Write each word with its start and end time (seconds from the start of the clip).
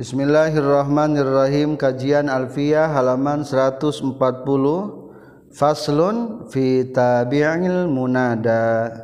Bismillahirrahmanirrahim. 0.00 1.76
Kajian 1.76 2.32
Alfiah 2.32 2.88
halaman 2.88 3.44
140 3.44 4.16
Faslun 5.52 6.48
fi 6.48 6.88
tabi'il 6.88 7.84
munada. 7.84 8.96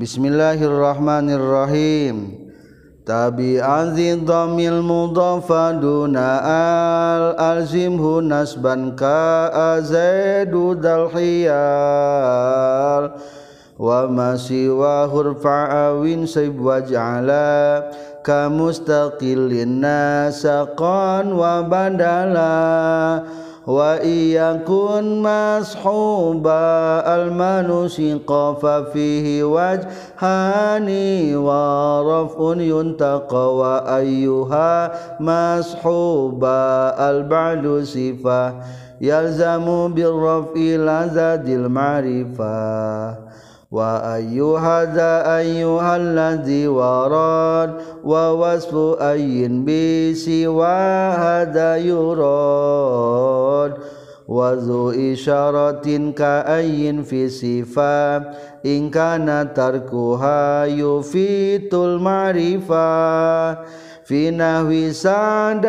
Bismillahirrahmanirrahim. 0.00 2.40
Tabi'adhi 3.04 4.24
dhamil 4.24 4.80
mudafaduna 4.80 6.40
al-alzimhu 7.36 8.24
nasban 8.24 8.96
dudal 10.48 11.12
dalhiyal. 11.12 13.12
Wa 13.76 14.08
masiwa 14.08 15.04
hurfa'awin 15.04 16.24
sibwaj'ala 16.24 17.92
Wa 17.92 18.11
كمستقل 18.24 19.68
ناسقا 19.68 21.20
وبدلا 21.26 23.22
وإن 23.66 24.08
يكن 24.08 25.22
مصحوب 25.22 26.46
المنسق 27.06 28.58
ففيه 28.62 29.44
وجهان 29.44 30.88
ورفع 31.36 32.54
ينتقى 32.56 33.56
وأيها 33.56 34.92
مصحوب 35.20 36.44
البعد 36.98 37.82
صفة 37.84 38.54
يلزم 39.00 39.94
بالرفع 39.94 40.60
لزاد 40.60 41.48
المعرفة 41.48 43.31
وأيها 43.72 44.84
ذا 44.84 45.36
أيها 45.36 45.96
الذي 45.96 46.68
وراد 46.68 47.70
ووصف 48.04 48.74
أي 49.00 49.48
بسوى 49.48 50.76
هذا 51.16 51.76
يراد 51.76 53.72
وذو 54.28 54.90
إشارة 54.90 56.12
كأي 56.16 57.02
في 57.02 57.28
صفة 57.28 58.16
إن 58.66 58.90
كان 58.90 59.48
تركها 59.54 60.64
يفيد 60.64 61.74
المعرفة 61.74 62.92
في 64.04 64.30
نحو 64.30 64.92
سعد 64.92 65.66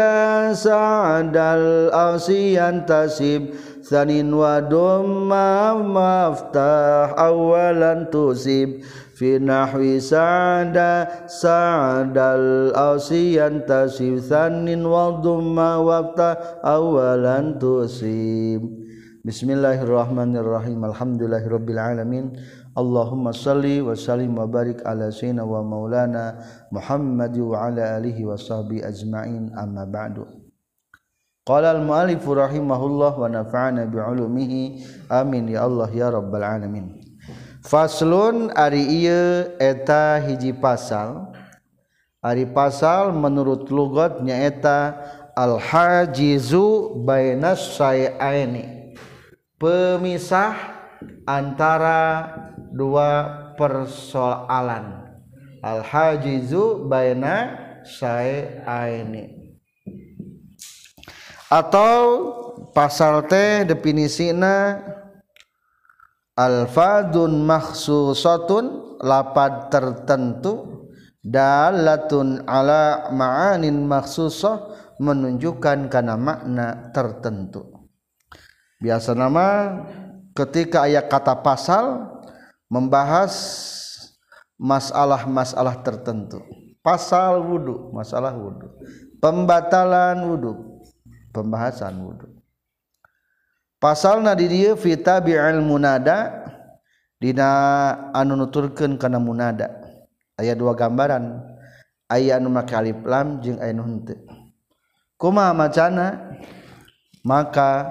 سعد 0.54 1.38
الأوس 1.38 2.30
ينتسب 2.30 3.42
ثني 3.84 4.23
وضم 4.34 5.30
مفتاح 5.95 7.08
أولا 7.20 7.94
تصيب 8.03 8.70
في 9.16 9.39
نحو 9.39 10.00
سعد 10.00 10.78
سعد 11.28 12.17
الأوسي 12.17 13.38
ينتسب 13.45 14.17
ثن 14.17 14.86
وضم 14.86 15.58
وافتح 15.58 16.38
أولا 16.66 17.38
تصيب 17.59 18.84
Bismillahirrahmanirrahim. 19.23 20.84
Alhamdulillahirabbil 20.84 21.80
alamin. 21.80 22.36
Allahumma 22.76 23.31
salli 23.31 23.80
wa 23.80 23.95
sallim 23.95 24.36
wa 24.36 24.44
barik 24.44 24.84
ala 24.84 25.08
sayyidina 25.16 25.48
wa 25.48 25.64
maulana 25.64 26.44
Muhammad 26.76 27.31
wa 27.39 27.72
ala 27.72 28.04
alihi 28.04 28.28
wa 28.28 28.36
sahbi 28.36 28.84
ajmain. 28.84 29.48
Amma 29.56 29.88
ba'du. 29.88 30.42
Qala 31.44 31.75
al-mu'allif 31.75 32.23
rahimahullah 32.23 33.19
wa 33.19 33.27
nafa'ana 33.27 33.83
bi'ulumihi 33.91 34.80
amin 35.11 35.52
ya 35.52 35.67
Allah 35.67 35.91
ya 35.91 36.08
rabbal 36.08 36.39
alamin. 36.39 37.03
Faslun 37.67 38.47
ari 38.55 39.03
ieu 39.03 39.52
eta 39.59 40.23
hiji 40.23 40.55
pasal. 40.55 41.36
Ari 42.23 42.48
pasal 42.48 43.11
menurut 43.11 43.67
lugat 43.67 44.23
nyaeta 44.23 44.95
al-hajizu 45.36 47.03
bainas 47.03 47.76
say'aini. 47.76 48.95
Pemisah 49.59 50.55
antara 51.27 52.32
dua 52.71 53.52
persoalan. 53.59 55.11
Al-hajizu 55.59 56.87
baina 56.87 57.52
say'aini 57.83 59.42
atau 61.53 61.97
pasal 62.73 63.30
teh 63.30 63.61
definisina 63.61 64.81
alfadun 66.33 67.45
makhsusatun 67.45 68.97
lapad 68.97 69.69
tertentu 69.69 70.89
dalatun 71.21 72.41
ala 72.49 73.14
ma'anin 73.14 73.86
makhsusah 73.86 74.81
menunjukkan 74.97 75.93
karena 75.93 76.17
makna 76.17 76.89
tertentu. 76.89 77.85
Biasa 78.81 79.14
nama 79.14 79.77
ketika 80.33 80.89
ayat 80.89 81.05
kata 81.05 81.37
pasal 81.45 82.09
membahas 82.65 83.33
masalah-masalah 84.58 85.85
tertentu. 85.85 86.41
Pasal 86.83 87.39
wudhu 87.39 87.95
masalah 87.95 88.35
wudhu 88.35 88.67
pembatalan 89.23 90.20
wudhu 90.27 90.73
pembahasan 91.33 91.98
wudhu. 91.98 92.30
Pasal 93.82 94.21
na 94.21 94.38
dia 94.38 94.77
fita 94.77 95.17
bi'al 95.20 95.60
munada 95.60 96.45
dina 97.20 97.49
anu 98.14 98.38
nuturkeun 98.38 99.02
kana 99.02 99.20
munada. 99.20 99.73
Aya 100.39 100.55
dua 100.55 100.77
gambaran. 100.77 101.42
Aya 102.08 102.38
anu 102.38 102.54
make 102.54 102.71
alif 102.71 103.02
lam 103.04 103.42
jeung 103.42 103.60
aya 103.60 103.73
anu 103.73 103.83
henteu. 103.83 104.21
Kumaha 105.17 105.52
macana? 105.52 106.38
Maka 107.23 107.88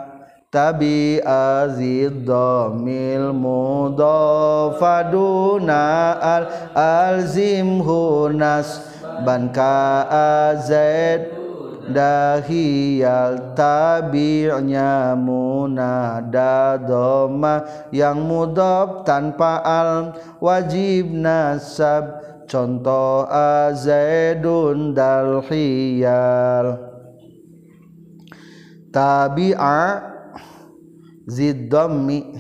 tabi 0.53 1.17
azid 1.25 2.29
domil 2.29 3.33
mudafaduna 3.33 5.81
al 6.21 6.45
alzimhu 6.77 8.29
nas 8.37 8.85
banka 9.25 10.05
azad 10.53 11.42
dahiyal 11.91 13.57
tabi'nya 13.59 15.19
munada 15.19 16.79
doma 16.79 17.67
yang 17.91 18.23
mudab 18.23 19.03
tanpa 19.03 19.59
al 19.63 20.15
wajib 20.39 21.11
nasab. 21.11 22.31
Contoh 22.53 23.25
azaidun 23.33 24.93
dal 24.93 25.41
hiyal 25.49 26.77
tabi'a 28.93 30.05
ziddammi 31.25 32.37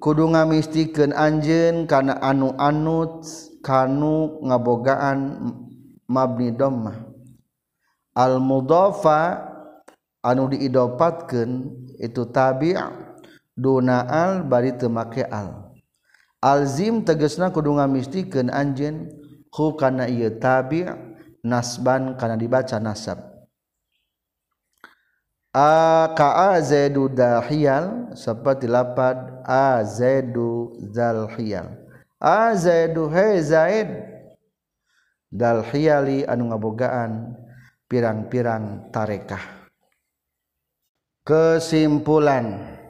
kudu 0.00 0.32
ngamistikeun 0.32 1.12
anjeun 1.12 1.84
kana 1.84 2.16
anu-anut 2.24 3.20
kanu 3.60 4.40
ngabogaan 4.48 5.52
mabni 6.08 6.56
dhammah 6.56 7.11
almudhofa 8.12 9.48
anu 10.22 10.48
diidopatkeun 10.52 11.72
itu 11.98 12.22
tabi 12.30 12.76
dunaal 13.56 14.46
bari 14.46 14.72
temake 14.76 15.24
al. 15.26 15.72
Alzim 16.42 17.06
tegesna 17.06 17.54
kudu 17.54 17.78
ngamistikeun 17.78 18.50
anjen 18.50 19.10
hu 19.54 19.78
kana 19.78 20.10
ieu 20.10 20.30
tabi 20.42 20.86
nasban 21.46 22.18
kana 22.18 22.34
dibaca 22.34 22.82
nasab. 22.82 23.18
A 25.52 26.08
ka 26.16 26.56
azaidu 26.56 27.12
dahiyal 27.12 28.16
seperti 28.16 28.64
lapad 28.64 29.44
azaidu 29.44 30.72
zalhiyal 30.96 31.76
azaidu 32.16 33.12
he 33.12 33.26
zaid 33.44 33.90
dalhiyali 35.28 36.24
anu 36.24 36.48
ngabogaan. 36.48 37.41
pirang-pirang 37.92 38.88
tarekah. 38.88 39.68
Kesimpulan. 41.28 42.80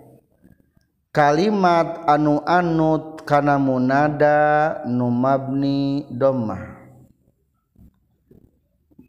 Kalimat 1.10 2.06
anu 2.06 2.38
anut 2.46 3.26
kana 3.26 3.58
munada 3.58 4.80
numabni 4.86 6.06
domah. 6.06 6.78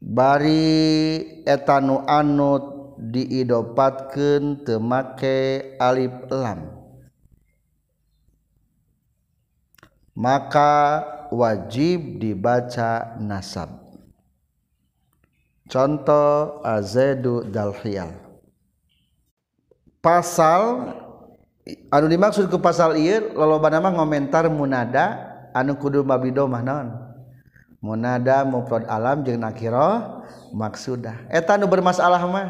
Bari 0.02 1.46
etanu 1.46 2.04
anut 2.10 2.98
diidopatkeun 2.98 4.66
teu 4.66 4.82
make 4.82 5.78
alif 5.78 6.12
lam. 6.28 6.74
Maka 10.18 11.06
wajib 11.32 12.20
dibaca 12.20 13.16
nasab. 13.22 13.83
contoh 15.74 16.62
azedu 16.62 17.50
dalhiyal 17.50 18.14
pasal 20.06 20.94
anu 21.90 22.06
dimaksud 22.06 22.46
ku 22.54 22.62
pasal 22.62 22.94
ieu 23.02 23.34
lolobana 23.34 23.82
mah 23.82 23.98
ngomentar 23.98 24.46
munada 24.54 25.34
anu 25.54 25.78
kudu 25.78 26.02
mabidoma 26.02 26.60
naon? 26.60 26.92
Munada 27.84 28.48
mufrad 28.48 28.88
alam 28.88 29.22
jeung 29.28 29.44
nakirah 29.44 30.24
maksudah. 30.56 31.28
Eta 31.28 31.60
anu 31.60 31.70
bermasalah 31.70 32.24
mah. 32.26 32.48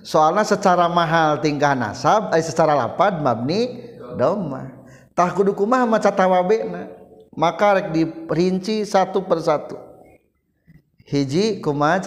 Soalna 0.00 0.48
secara 0.48 0.88
mahal 0.88 1.44
tingkah 1.44 1.76
nasab 1.76 2.32
ay 2.32 2.40
secara 2.40 2.72
lapad 2.72 3.20
mabni 3.20 3.84
doma 4.16 4.72
tah 5.12 5.28
kudu 5.28 5.52
kumaha 5.52 5.84
maca 5.84 6.08
tawabena 6.08 6.88
maka 7.36 7.78
rek 7.78 7.86
dirinci 7.92 8.88
satu 8.88 9.20
persatu. 9.28 9.89
hiji 11.10 11.58
kuma 11.58 11.98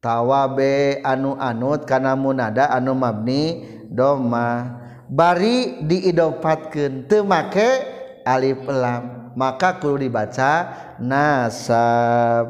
tawabe 0.00 1.04
anu 1.04 1.36
anut 1.36 1.84
kana 1.84 2.16
munada 2.16 2.72
anu 2.72 2.96
mabni 2.96 3.68
doma 3.92 4.80
bari 5.04 5.84
diidopatkeun 5.84 7.04
teu 7.04 7.20
make 7.28 7.84
alif 8.24 8.64
lam 8.64 9.20
maka 9.34 9.78
kudu 9.78 10.06
dibaca 10.06 10.52
nasab. 10.98 12.46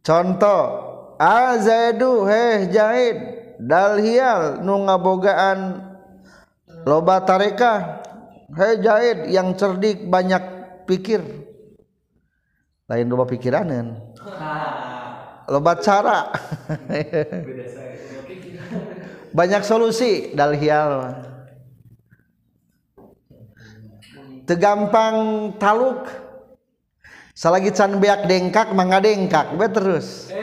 Contoh 0.00 0.62
azaidu 1.20 2.24
heh 2.26 2.72
jahid 2.72 3.16
dalhial 3.60 4.64
nu 4.64 4.88
ngabogaan 4.88 5.84
loba 6.88 7.22
tarekah. 7.22 8.00
Heh 8.50 8.82
jahid 8.82 9.30
yang 9.30 9.54
cerdik 9.54 10.08
banyak 10.10 10.42
pikir. 10.88 11.49
Lain 12.90 13.06
loba 13.06 13.22
pikiranan 13.30 13.94
loba 15.50 15.74
cara. 15.82 16.30
Banyak 19.30 19.62
solusi 19.66 20.34
dalhial 20.34 21.22
tegampang 24.46 25.50
taluk. 25.58 26.06
Salagi 27.34 27.72
can 27.72 27.96
beak 28.02 28.28
dengkak 28.28 28.74
mangga 28.74 29.00
dengkak 29.02 29.54
be 29.56 29.66
terus. 29.70 30.28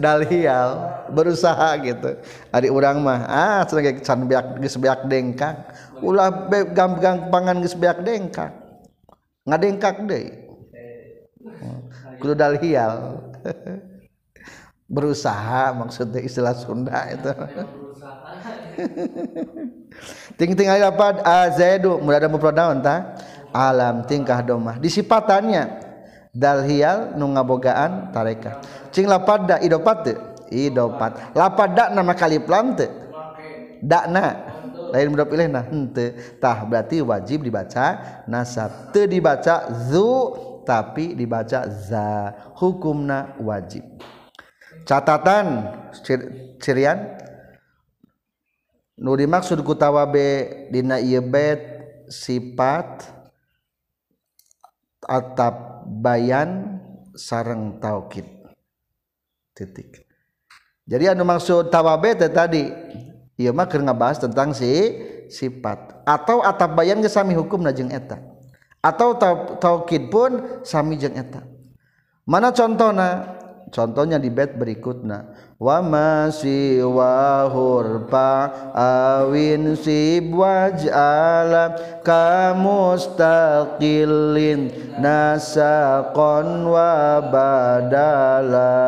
Dalhial 0.00 0.68
berusaha 1.12 1.76
gitu. 1.82 2.20
Adik 2.52 2.72
orang 2.72 3.00
mah 3.00 3.20
ah 3.26 3.60
selagi 3.64 4.02
can 4.04 4.28
beak 4.28 4.60
geus 4.60 4.76
beak 4.76 5.08
dengkak. 5.08 5.56
Ulah 6.04 6.50
be 6.50 6.68
gampangan 6.74 7.62
geus 7.64 7.78
beak 7.78 8.02
dengkak. 8.04 8.52
Ngadengkak 9.48 10.04
deui 10.04 10.49
kudu 12.20 12.36
dalhial 12.36 13.20
berusaha 14.90 15.70
maksudnya 15.72 16.20
istilah 16.20 16.52
Sunda 16.58 17.06
itu. 17.08 17.30
Ting 20.34 20.56
ting 20.56 20.68
aya 20.68 20.90
apa 20.90 21.22
azaidu 21.22 22.00
mulai 22.02 22.18
ada 22.20 22.28
mufrad 22.28 22.58
ta? 22.82 23.14
Alam 23.50 24.06
tingkah 24.06 24.42
domah. 24.42 24.78
Disipatannya 24.78 25.68
dalhial 26.34 27.14
nu 27.18 27.30
ngabogaan 27.34 28.14
cing 28.90 29.06
lapad 29.06 29.46
da 29.46 29.56
idopat 29.62 29.96
teu 30.06 30.18
idopat. 30.50 31.34
Lapad 31.34 31.70
da 31.74 31.84
nama 31.90 32.14
kalip 32.14 32.46
lam 32.50 32.74
teu 32.74 32.90
dakna 33.80 34.50
lain 34.90 35.14
mudah 35.14 35.26
pilih 35.26 35.46
nah 35.46 35.62
henteu 35.62 36.18
tah 36.42 36.66
berarti 36.66 36.98
wajib 36.98 37.46
dibaca 37.46 37.98
nasab. 38.26 38.90
Teu 38.90 39.06
dibaca 39.06 39.70
zu 39.90 40.34
tapi 40.70 41.18
dibaca 41.18 41.66
za 41.66 42.30
hukumna 42.54 43.34
wajib. 43.42 43.82
Catatan 44.86 45.66
cirian. 46.62 47.18
Nu 48.94 49.18
dimaksud 49.18 49.66
ku 49.66 49.74
tawabe 49.74 50.46
dina 50.70 51.02
ieu 51.02 51.24
sifat 52.06 53.10
atap 55.10 55.82
bayan 55.98 56.78
sareng 57.18 57.82
taukid. 57.82 58.30
Titik. 59.50 60.06
Jadi 60.86 61.10
anu 61.10 61.26
maksud 61.26 61.74
tawabe 61.74 62.14
teh 62.14 62.30
tadi 62.30 62.70
ieu 63.34 63.50
mah 63.50 63.66
keur 63.66 63.82
ngabahas 63.82 64.22
tentang 64.22 64.54
si 64.54 64.70
sifat 65.26 66.06
atau 66.06 66.46
atap 66.46 66.78
bayan 66.78 67.02
geus 67.02 67.18
sami 67.18 67.34
hukumna 67.34 67.74
jeung 67.74 67.90
eta 67.90 68.29
atau 68.80 69.12
taukid 69.60 70.08
pun 70.08 70.40
sami 70.64 70.96
jeung 70.96 71.16
eta. 71.16 71.42
Mana 72.24 72.52
contohna? 72.52 73.36
Contohnya 73.70 74.18
di 74.18 74.34
bait 74.34 74.58
berikutnya 74.58 75.30
wa 75.54 75.78
ma 75.78 76.26
si 76.34 76.82
wa 76.82 77.46
hurfa 77.46 78.50
awin 78.74 79.78
sib 79.78 80.34
waj'ala 80.34 81.78
kamustaqillin 82.02 84.74
nasaqan 84.98 86.66
wa 86.66 87.22
badala. 87.30 88.82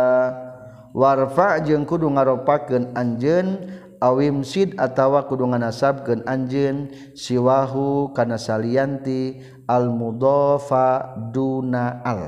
Warfa 0.90 1.62
jeung 1.62 1.86
kudu 1.86 2.10
ngaropakeun 2.10 2.90
anjeun 2.98 3.62
awimsid 4.02 4.74
atawa 4.82 5.30
kudungan 5.30 5.62
nasabkeun 5.62 6.26
anjeun 6.26 6.90
siwahu 7.14 8.10
kana 8.10 8.34
salianti 8.34 9.38
al 9.70 9.94
mudhafa 9.94 11.14
duna 11.30 12.02
al. 12.02 12.22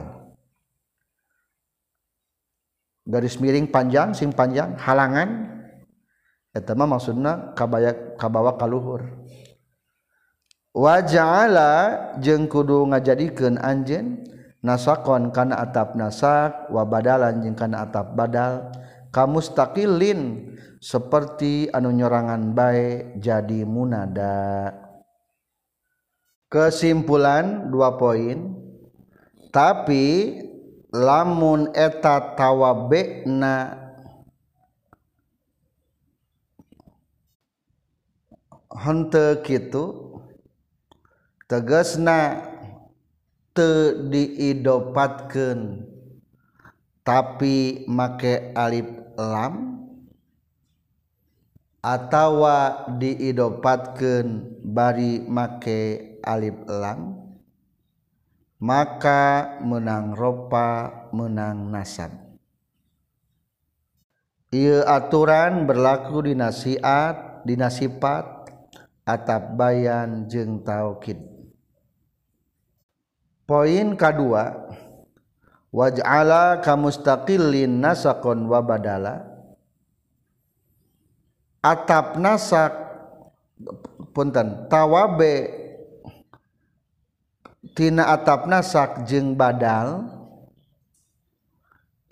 Garis 3.02 3.36
miring 3.42 3.68
panjang 3.68 4.14
sing 4.14 4.30
panjang 4.30 4.78
halangan. 4.78 5.50
Eta 6.54 6.78
mah 6.78 6.86
maksudna 6.86 7.52
kabaya 7.58 8.14
kabawa 8.14 8.54
kaluhur. 8.54 9.02
Waja'ala 10.70 11.70
jeung 12.22 12.46
kudu 12.46 12.86
ngajadikeun 12.94 13.58
anjeun 13.58 14.22
nasakon 14.62 15.34
kana 15.34 15.58
atap 15.58 15.98
nasak 15.98 16.70
wa 16.70 16.86
badalan 16.86 17.42
jeung 17.42 17.58
kana 17.58 17.84
atap 17.84 18.14
badal 18.14 18.70
kamustaqilin 19.14 20.53
seperti 20.84 21.72
anu 21.72 21.96
nyorangan 21.96 22.52
bae 22.52 23.16
jadi 23.16 23.64
munada. 23.64 24.68
Kesimpulan 26.52 27.72
dua 27.72 27.96
poin. 27.96 28.60
Tapi 29.48 30.36
lamun 30.92 31.72
eta 31.72 32.34
tawabena 32.34 33.80
hente 38.74 39.40
kitu 39.46 40.20
tegasna 41.48 42.44
te 43.56 43.94
diidopatkeun. 44.10 45.86
Tapi 47.06 47.86
make 47.88 48.52
alif 48.58 48.90
lam 49.14 49.83
atawa 51.84 52.88
diidopatkan 52.96 54.56
bari 54.64 55.20
make 55.28 56.16
alif 56.24 56.56
elang 56.64 57.20
maka 58.56 59.60
menang 59.60 60.16
ropa 60.16 60.88
menang 61.12 61.68
nasab 61.68 62.24
Ieu 64.54 64.86
aturan 64.86 65.66
berlaku 65.66 66.30
di 66.30 66.38
nasihat, 66.38 67.42
di 67.42 67.58
nasipat, 67.58 68.46
atap 69.02 69.58
bayan 69.58 70.30
jeung 70.30 70.62
tauhid. 70.62 71.18
Poin 73.50 73.98
kedua, 73.98 74.70
waj'ala 75.74 76.62
kamustaqillin 76.62 77.82
nasakon 77.82 78.46
wa 78.46 78.62
badala 78.62 79.33
atap 81.64 82.20
nasak. 82.20 82.72
Punten. 84.12 84.68
Tawabe. 84.68 85.64
Tina 87.72 88.12
atap 88.12 88.44
nasak 88.44 89.08
jeng 89.08 89.32
badal. 89.32 90.06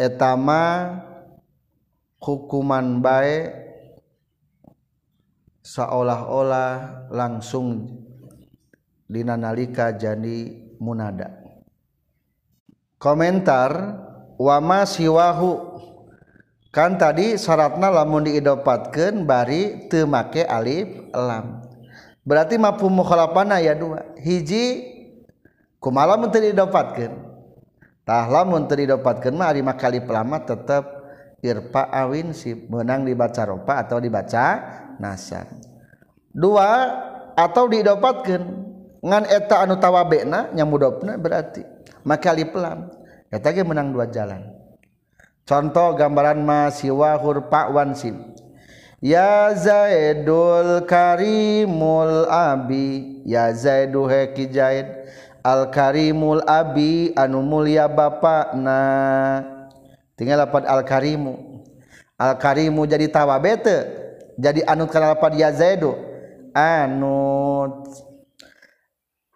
Etama 0.00 0.98
hukuman 2.18 2.98
baik 2.98 3.62
seolah-olah 5.62 7.06
langsung 7.14 7.86
dinanalika 9.06 9.94
jadi 9.94 10.50
munada. 10.82 11.38
Komentar 12.98 13.70
wama 14.42 14.82
siwahu 14.82 15.71
kan 16.72 16.96
tadi 16.96 17.36
syaratna 17.36 17.92
lamun 17.92 18.24
diidopatkan 18.24 19.28
bari 19.28 19.86
temake 19.92 20.42
alif 20.48 20.88
lam. 21.12 21.60
Berarti 22.24 22.56
mampu 22.56 22.88
mukhalafana 22.88 23.60
ya 23.60 23.76
dua. 23.76 24.16
Hiji 24.16 24.92
kumala 25.82 26.14
mun 26.14 26.30
teu 26.30 26.40
didapatkeun 26.40 27.12
tah 28.06 28.24
lamun 28.30 28.70
teu 28.70 28.78
didapatkeun 28.78 29.34
mah 29.34 29.50
ari 29.50 29.60
makali 29.60 29.98
pelama 29.98 30.38
tetep 30.40 30.86
irfa 31.42 31.90
awin 31.90 32.30
si 32.30 32.54
menang 32.54 33.02
dibaca 33.02 33.42
ropa 33.42 33.82
atau 33.82 33.98
dibaca 33.98 34.62
nasab 35.02 35.50
dua 36.30 36.70
atau 37.34 37.66
didapatkeun 37.66 38.42
ngan 39.02 39.26
eta 39.26 39.66
anu 39.66 39.74
tawabena 39.82 40.54
nyamudopna 40.54 41.18
berarti 41.18 41.66
makali 42.06 42.46
pelam 42.46 42.86
eta 43.34 43.50
ge 43.50 43.66
menang 43.66 43.90
dua 43.90 44.06
jalan. 44.06 44.51
Contoh 45.44 45.94
gambaran 45.98 46.40
ma 46.42 46.70
siwa 46.70 47.18
hurfa 47.18 47.68
wansib 47.70 48.14
ya 49.02 49.50
zaidul 49.58 50.86
karimul 50.86 52.30
abi 52.30 53.18
ya 53.26 53.50
zaidu 53.50 54.06
heki 54.06 54.46
zaid 54.54 54.86
al 55.42 55.74
karimul 55.74 56.38
abi 56.46 57.10
anu 57.18 57.42
mulia 57.42 57.90
bapak 57.90 58.54
na 58.54 58.78
tinggal 60.14 60.46
lapan 60.46 60.62
al 60.70 60.86
karimu. 60.86 61.34
Al 62.14 62.38
karimu 62.38 62.86
jadi 62.86 63.10
tawabete 63.10 63.90
jadi 64.38 64.62
anu 64.70 64.86
kana 64.86 65.18
lapan 65.18 65.34
ya 65.34 65.50
zaidu. 65.50 65.98
Anu 66.54 67.82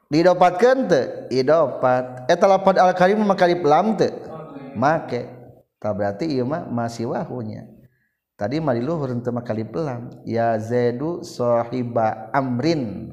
didapatkan 0.07 0.77
te 0.87 1.01
idopat. 1.35 2.31
Eta 2.31 2.47
lapad 2.47 2.79
al 2.79 2.95
karim 2.95 3.19
maka 3.27 3.51
lam 3.51 3.99
te 3.99 4.15
make 4.79 5.36
tak 5.77 5.93
berarti 5.93 6.25
ieu 6.25 6.49
mah 6.49 6.65
masih 6.65 7.13
wahunya. 7.13 7.69
Tadi 8.37 8.61
mah 8.61 8.77
diluhur 8.77 9.17
teu 9.25 9.33
maka 9.33 9.57
lam 9.57 10.13
ya 10.29 10.61
zaidu 10.61 11.25
sahiba 11.25 12.29
amrin. 12.37 13.13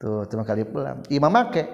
Tuh 0.00 0.24
teu 0.28 0.40
maka 0.40 0.56
lam 0.56 1.04
imam 1.08 1.32
make. 1.32 1.64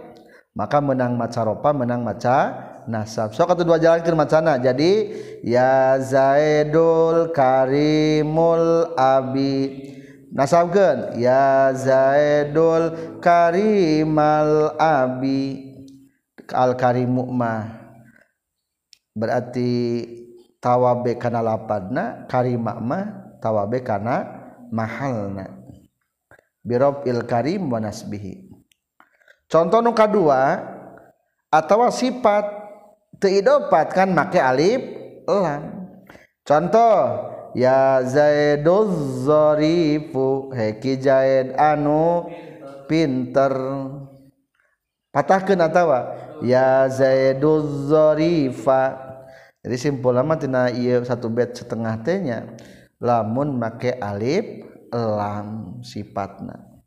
Maka 0.53 0.85
menang 0.85 1.17
maca 1.17 1.41
ropa 1.47 1.73
menang 1.73 2.05
maca 2.05 2.37
nasab. 2.85 3.33
Sok 3.33 3.57
atuh 3.57 3.65
dua 3.65 3.79
jalan 3.81 4.03
keur 4.03 4.19
macana. 4.19 4.59
Jadi 4.59 5.15
ya 5.47 5.97
zaidul 6.03 7.31
karimul 7.33 8.93
abi. 8.99 9.89
Nasabkeun. 10.35 11.17
Ya 11.17 11.73
zaidul 11.73 13.17
karimal 13.23 14.77
abi. 14.77 15.73
Al 16.53 16.77
karimu 16.77 17.33
mah 17.33 17.82
berarti 19.13 20.05
tawabe 20.59 21.17
kana 21.21 21.45
lapadna 21.45 22.25
karima 22.29 22.77
mah 22.81 23.37
tawabe 23.43 23.85
kana 23.85 24.25
mahalna. 24.73 25.61
Birob 26.63 27.03
il 27.11 27.27
karim 27.27 27.67
wa 27.67 27.83
nasbihi. 27.83 28.49
Contoh 29.51 29.83
nu 29.83 29.93
kadua 29.93 30.63
atawa 31.51 31.91
sifat 31.91 32.47
teu 33.19 33.43
idopat 33.43 33.91
kan 33.93 34.09
make 34.15 34.39
alif 34.39 34.81
lam. 35.27 35.91
Contoh 36.47 37.29
ya 37.53 38.01
zaiduz 38.07 39.27
zarifu 39.27 40.55
heki 40.55 41.03
zaid 41.03 41.53
anu 41.59 42.31
pinter. 42.87 43.53
Patahkeun 45.13 45.61
atawa 45.61 45.99
ya 46.43 46.91
zaiduz 46.91 47.89
zarifa. 47.89 48.99
Jadi 49.63 49.77
simpul 49.79 50.19
lama 50.19 50.35
tina 50.35 50.69
ieu 50.75 51.07
satu 51.07 51.31
bait 51.31 51.55
setengah 51.55 52.03
teh 52.03 52.19
nya. 52.19 52.59
Lamun 52.99 53.59
make 53.59 53.95
alif 54.03 54.67
lam 54.91 55.79
sifatna. 55.87 56.83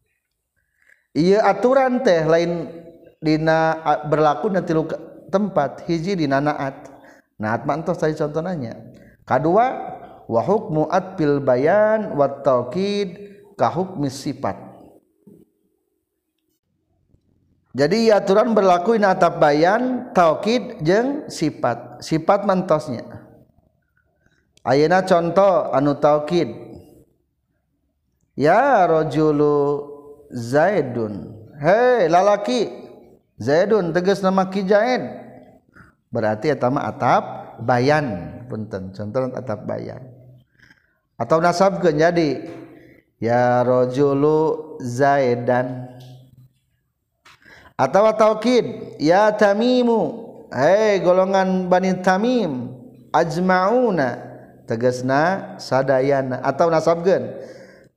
Ieu 1.15 1.39
aturan 1.39 2.03
teh 2.03 2.27
lain 2.27 2.67
dina 3.23 3.79
berlaku 4.11 4.51
nanti 4.51 4.75
tempat 5.31 5.87
hiji 5.87 6.19
dina 6.19 6.43
naat. 6.43 6.91
Naat 7.35 7.67
mah 7.67 7.75
entos 7.79 7.99
tadi 7.99 8.15
contohnya 8.15 8.79
kadua 9.27 9.95
wa 10.25 10.41
hukmu 10.41 10.87
atfil 10.87 11.43
bayan 11.43 12.15
wa 12.15 12.31
taukid 12.43 13.35
ka 13.59 13.67
hukmi 13.67 14.07
sifat 14.07 14.55
jadi 17.75 18.23
aturan 18.23 18.55
berlaku 18.55 18.95
in 18.95 19.03
atap 19.03 19.35
bayan 19.43 20.15
taukid 20.15 20.79
jeung 20.79 21.27
sifat. 21.27 21.99
Sifat 21.99 22.47
mantosnya 22.47 23.25
ayeuna 24.65 25.05
contoh 25.05 25.69
anu 25.75 25.99
taukid. 26.01 26.49
Ya 28.35 28.83
rajulu 28.83 29.87
zaidun. 30.33 31.35
Hei 31.59 32.11
lalaki. 32.11 32.67
Zaidun 33.35 33.91
tegas 33.91 34.23
nama 34.23 34.47
ki 34.47 34.63
zaid 34.63 35.03
berarti 36.11 36.51
eta 36.51 36.67
atap 36.67 37.55
bayan 37.63 38.39
punten. 38.47 38.91
Contoh 38.91 39.31
atap 39.31 39.63
bayan. 39.63 40.03
Atau 41.15 41.39
nasabkeun 41.39 41.95
jadi. 41.99 42.43
Ya 43.15 43.63
rajulu 43.63 44.75
zaidan 44.83 45.87
atau 47.75 48.07
taukid 48.15 48.95
ya 48.99 49.31
tamimu 49.35 50.25
hei 50.51 51.03
golongan 51.03 51.67
bani 51.67 51.99
tamim 51.99 52.75
ajmauna. 53.15 54.35
Tegasna 54.65 55.55
sadayana 55.61 56.41
atau 56.41 56.73
nasabkeun. 56.73 57.37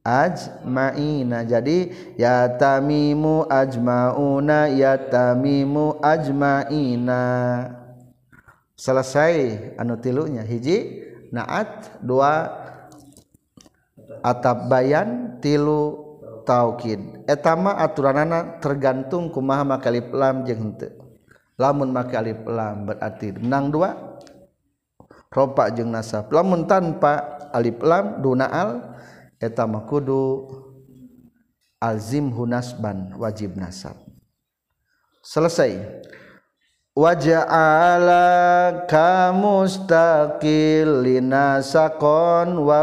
Ajmaina. 0.05 1.45
Jadi 1.49 1.93
ya 2.21 2.45
tamimu 2.61 3.49
ajmauna. 3.49 4.69
Ya 4.69 5.01
tamimu 5.01 5.97
ajmaina. 6.05 7.23
Selesai 8.77 9.75
anu 9.81 9.97
tilunya. 9.97 10.45
Hiji 10.45 11.09
naat 11.33 11.89
dua 12.05 12.53
atap 14.21 14.69
bayan 14.69 15.41
tilu 15.41 16.08
taukid 16.49 17.29
etama 17.29 17.77
aturanana 17.77 18.57
tergantung 18.57 19.29
kumaha 19.29 19.69
maka 19.69 19.93
alif 19.93 20.09
lam 20.17 20.49
jeung 20.49 20.73
henteu. 20.73 20.97
Lamun 21.61 21.93
maka 21.93 22.25
alif 22.25 22.41
lam 22.49 22.89
berarti 22.89 23.37
menang 23.37 23.69
dua 23.69 23.93
ropa 25.29 25.69
jeung 25.69 25.93
nasab. 25.93 26.33
Lamun 26.33 26.65
tanpa 26.65 27.37
alif 27.53 27.77
lam 27.85 28.25
duna 28.25 28.49
al 28.49 28.97
eta 29.37 29.69
mah 29.69 29.85
kudu 29.85 30.49
alzim 31.77 32.33
hunasban 32.33 33.13
wajib 33.21 33.61
nasab. 33.61 34.01
Selesai. 35.21 36.01
Waja'ala 36.99 38.27
kamustaqillina 38.91 41.63
sakon 41.63 42.59
wa 42.59 42.83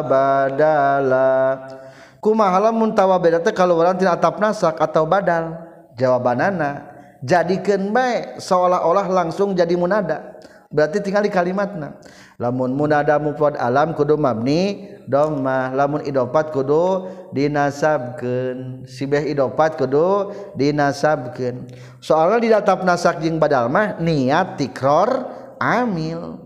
kumamuntawaeta 2.26 3.54
kalau 3.54 3.78
orang 3.78 4.02
tina 4.02 4.18
atap 4.18 4.42
nasak 4.42 4.82
atau 4.82 5.06
badal? 5.06 5.62
Jawabanana 5.94 6.96
jadikan 7.22 7.94
baik 7.94 8.42
seolah-olah 8.42 9.06
langsung 9.14 9.54
jadi 9.54 9.78
munada. 9.78 10.42
Berarti 10.74 11.00
tinggal 11.00 11.24
di 11.24 11.32
kalimatna. 11.32 12.02
Lamun 12.36 12.76
munada 12.76 13.16
mufrad 13.16 13.56
alam 13.56 13.96
kudu 13.96 14.20
mabni 14.20 14.92
domah 15.08 15.72
lamun 15.72 16.04
idopat 16.04 16.52
kudu 16.52 17.08
dinasabkeun. 17.32 18.84
Sibeh 18.84 19.24
idopat 19.30 19.80
kudu 19.80 20.34
dinasabkeun. 20.58 21.70
Soalnya 22.04 22.38
di 22.42 22.50
datap 22.52 22.84
nasak 22.84 23.24
jeung 23.24 23.40
badal 23.40 23.72
mah 23.72 24.02
niat 24.02 24.60
tikror 24.60 25.30
amil. 25.62 26.44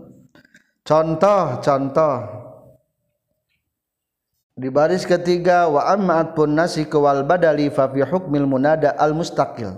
Contoh 0.86 1.58
contoh. 1.58 2.39
Di 4.60 4.68
baris 4.68 5.08
ketiga 5.08 5.72
wa 5.72 5.88
ammat 5.88 6.36
pun 6.36 6.52
nasi 6.52 6.84
wal 6.92 7.24
badali 7.24 7.72
fa 7.72 7.88
hukmil 7.88 8.44
munada 8.44 8.92
al 9.00 9.16
mustaqil. 9.16 9.72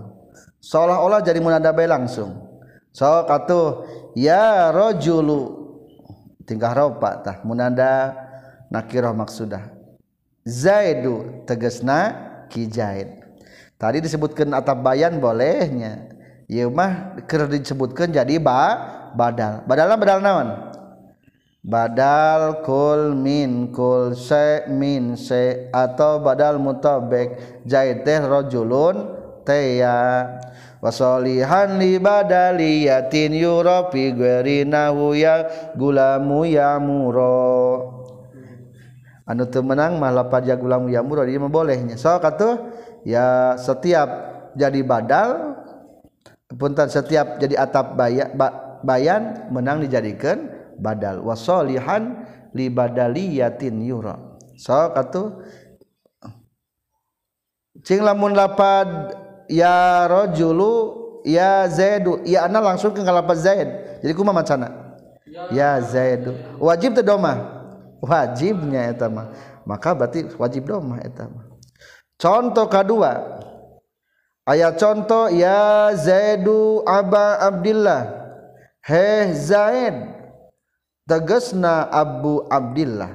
Seolah-olah 0.59 1.23
jadi 1.23 1.39
munada 1.39 1.71
bae 1.71 1.87
langsung. 1.87 2.51
So 2.91 3.07
katuh 3.07 3.87
ya 4.19 4.75
rajulu. 4.75 5.63
Tingkah 6.43 6.75
ropa 6.75 7.23
tah. 7.23 7.37
Munada 7.47 8.19
nakirah 8.75 9.15
maksudah. 9.15 9.71
Zaidu 10.43 11.47
tegesna 11.47 12.19
ki 12.51 12.67
tadi 13.79 14.03
disebutkan 14.03 14.51
atap 14.51 14.83
bayan 14.83 15.23
bolehnya. 15.23 16.11
Ieu 16.51 16.75
mah 16.75 17.23
keur 17.31 17.47
disebutkan 17.47 18.11
jadi 18.11 18.43
ba 18.43 18.59
badal. 19.15 19.63
Badalna 19.63 19.95
badal 19.95 20.19
naon 20.19 20.72
badal 21.63 22.67
kul 22.67 23.15
min 23.15 23.71
kul 23.71 24.19
se 24.19 24.67
min 24.67 25.15
se 25.15 25.71
atau 25.71 26.19
badal 26.19 26.59
mutabek 26.59 27.63
zaid 27.63 28.03
teh 28.03 28.19
rajulun 28.19 29.15
teya 29.47 30.27
wasolihan 30.83 31.79
li 31.79 32.03
badaliyatin 32.03 33.39
yura 33.39 33.87
fi 33.95 34.11
ghairinahu 34.11 35.15
ya 35.15 35.47
gulamu 35.79 36.43
ya 36.51 36.83
muro. 36.83 38.03
Anu 39.23 39.47
teu 39.47 39.63
menang 39.63 40.03
mah 40.03 40.11
lapad 40.11 40.43
ya 40.43 40.59
gulam 40.59 40.91
yamuro 40.91 41.23
dia 41.23 41.39
bolehnya. 41.39 41.95
So 41.95 42.19
kata 42.19 42.59
ya 43.07 43.55
setiap 43.55 44.11
jadi 44.59 44.83
badal 44.83 45.63
punten 46.59 46.91
setiap 46.91 47.39
jadi 47.39 47.63
atap 47.63 47.95
bayan 48.83 49.47
menang 49.55 49.79
dijadikan 49.79 50.62
badal. 50.83 51.23
Wasolihan 51.23 52.27
li 52.53 52.67
badaliyatin 52.67 53.79
yura. 53.87 54.19
So 54.59 54.75
kata 54.91 55.23
lamun 58.03 58.35
lapad 58.35 59.15
yarojulu 59.47 60.73
ya 61.25 61.67
Zaidu 61.71 62.21
ya 62.27 62.47
ana 62.47 62.61
langsung 62.61 62.93
ke 62.93 63.01
lapad 63.03 63.39
Zaid. 63.39 63.69
Jadi 64.03 64.13
kuma 64.15 64.35
macana? 64.35 64.99
Ya 65.55 65.81
Zaidu 65.81 66.35
wajib 66.61 66.99
teu 66.99 67.07
doma 67.07 67.39
wajibnya 68.03 68.91
eta 68.91 69.09
mah. 69.09 69.33
Maka 69.63 69.95
berarti 69.95 70.27
wajib 70.37 70.67
doma 70.69 70.99
eta 71.01 71.31
mah. 71.31 71.47
Contoh 72.19 72.67
kedua. 72.71 73.41
Ayat 74.43 74.75
contoh 74.75 75.31
ya 75.31 75.95
Zaidu 75.95 76.83
aba 76.83 77.39
Abdillah. 77.39 78.21
He 78.83 79.31
Zaid 79.39 80.22
tegesna 81.13 81.93
Abu 81.93 82.49
Abdillah. 82.49 83.13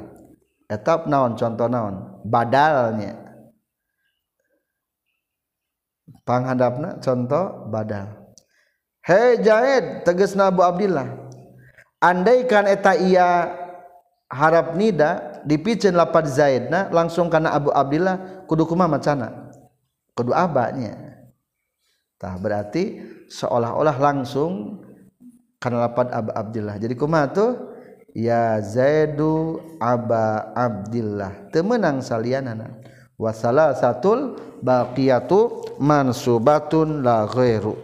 Etap 0.69 1.09
naon 1.09 1.33
contoh 1.33 1.65
naon? 1.65 2.21
Badalnya. 2.21 3.17
Panghadapna 6.21 7.01
contoh 7.01 7.65
badal. 7.73 8.13
Hei 9.01 9.41
Zaid 9.41 10.05
tegesna 10.05 10.53
Abu 10.53 10.61
Abdillah. 10.61 11.09
Andaikan 11.97 12.69
eta 12.69 12.93
iya 12.93 13.49
harap 14.29 14.77
nida 14.77 15.41
dipicen 15.47 15.97
lapad 15.97 16.29
Zaidna 16.29 16.93
langsung 16.93 17.31
karena 17.33 17.55
Abu 17.57 17.73
Abdillah 17.73 18.45
kudu 18.45 18.69
kumaha 18.69 18.93
macana. 18.99 19.49
Kudu 20.13 20.35
abanya 20.35 20.93
tah 22.21 22.37
berarti 22.37 23.01
seolah-olah 23.31 23.97
langsung 23.97 24.83
karena 25.57 25.89
lapad 25.89 26.11
Abu 26.13 26.29
Abdillah. 26.35 26.75
Jadi 26.77 26.93
kumaha 26.93 27.31
tuh 27.31 27.66
ya 28.17 28.57
Zaidu 28.65 29.62
Aba 29.77 30.50
Abdillah. 30.57 31.53
Temenang 31.53 32.01
salianana 32.01 32.81
wasala 33.13 33.77
satul 33.77 34.33
baqiyatu 34.65 35.77
mansubatun 35.77 37.05
la 37.05 37.29
ghairu. 37.29 37.77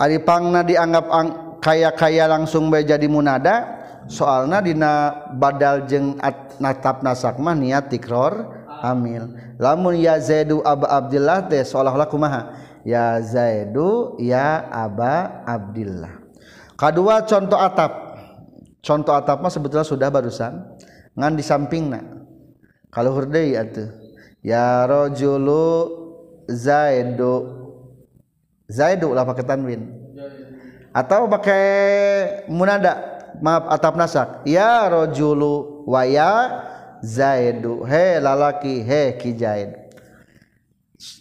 Ari 0.00 0.16
pangna 0.24 0.64
dianggap 0.64 1.06
ang, 1.12 1.28
kaya-kaya 1.60 2.24
langsung 2.24 2.72
bae 2.72 2.88
jadi 2.88 3.04
munada 3.04 3.76
soalna 4.08 4.64
dina 4.64 5.12
badal 5.36 5.84
jeung 5.84 6.16
natap 6.56 7.04
nasak 7.04 7.36
mah 7.36 7.52
niat 7.52 7.92
tikror 7.92 8.48
amil. 8.80 9.28
Lamun 9.60 10.00
ya 10.00 10.16
zaidu 10.16 10.64
aba 10.64 10.88
abdillah 10.88 11.52
teh 11.52 11.60
seolah-olah 11.60 12.08
kumaha? 12.08 12.56
Ya 12.80 13.20
zaidu 13.20 14.16
ya 14.16 14.72
aba 14.72 15.44
abdillah. 15.44 16.16
Kedua 16.80 17.28
contoh 17.28 17.60
atap 17.60 18.09
contoh 18.80 19.14
atap 19.14 19.40
mah 19.40 19.52
sebetulnya 19.52 19.86
sudah 19.86 20.08
barusan. 20.08 20.76
Ngan 21.14 21.34
di 21.36 21.44
sampingna. 21.44 22.00
Kalau 22.90 23.14
hurdai 23.14 23.54
atuh. 23.54 23.88
Ya 24.40 24.88
rajulu 24.88 25.66
zaidu. 26.48 27.34
Zaidu 28.70 29.12
lah 29.12 29.28
pakai 29.28 29.44
tanwin. 29.44 29.90
Atau 30.90 31.30
pakai 31.30 31.64
munada. 32.50 33.22
Maaf 33.40 33.70
atap 33.70 33.94
nasak. 33.94 34.28
Ya 34.48 34.88
rajulu 34.90 35.86
wa 35.86 36.02
ya 36.06 36.32
zaidu. 37.00 37.86
He 37.86 38.18
lalaki 38.18 38.82
he 38.82 39.14
ki 39.18 39.30
zaid 39.38 39.80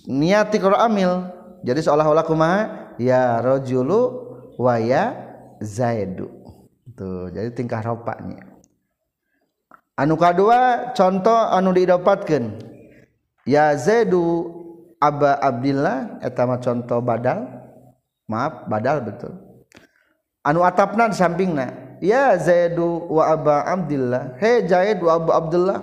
niat 0.07 0.51
tikro 0.51 0.75
amil. 0.75 1.31
Jadi 1.63 1.83
seolah-olah 1.83 2.23
kumaha? 2.23 2.61
Ya 2.99 3.39
rajulu 3.39 4.27
wa 4.59 4.75
ya 4.79 5.15
zaidu 5.59 6.38
tuh 6.99 7.31
jadi 7.31 7.47
tingkah 7.55 7.79
ropaknya 7.79 8.43
anu 9.95 10.19
kedua 10.19 10.91
contoh 10.91 11.39
anu 11.47 11.71
didapatkan 11.71 12.59
ya 13.47 13.71
Zaidu 13.79 14.59
Aba 14.99 15.39
Abdillah 15.39 16.19
etama 16.19 16.59
contoh 16.59 16.99
badal. 16.99 17.47
Maaf 18.27 18.67
badal 18.67 18.99
betul. 19.01 19.31
Anu 20.43 20.61
atapna 20.67 21.07
sampingna. 21.15 21.97
Ya 22.03 22.35
Zaidu 22.35 23.07
wa 23.07 23.31
Aba 23.31 23.63
Abdillah. 23.63 24.35
He 24.43 24.67
Zaid 24.67 24.99
wa 24.99 25.15
Abu 25.15 25.31
Abdullah 25.31 25.79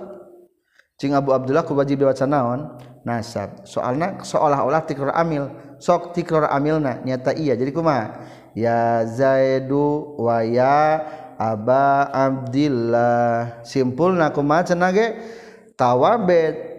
cing 0.97 1.13
Abu 1.17 1.33
Abdullah 1.33 1.65
ku 1.65 1.73
wajib 1.73 2.01
diwaca 2.01 2.29
naon? 2.29 2.77
Nasab. 3.05 3.65
Soalna 3.65 4.21
seolah-olah 4.21 4.85
tikrar 4.85 5.13
amil. 5.17 5.49
Sok 5.81 6.13
tikrar 6.13 6.49
amilna 6.53 7.01
nyata 7.01 7.33
iya. 7.33 7.57
Jadi 7.57 7.73
kumaha 7.73 8.21
ya 8.57 9.05
zaidu 9.05 10.17
wa 10.17 10.41
ya 10.41 11.05
aba 11.37 12.09
abdillah. 12.09 13.61
Simpulna 13.61 14.33
kumaha 14.33 14.73
cenah 14.73 14.89
ge 14.89 15.07
tawabet. 15.77 16.73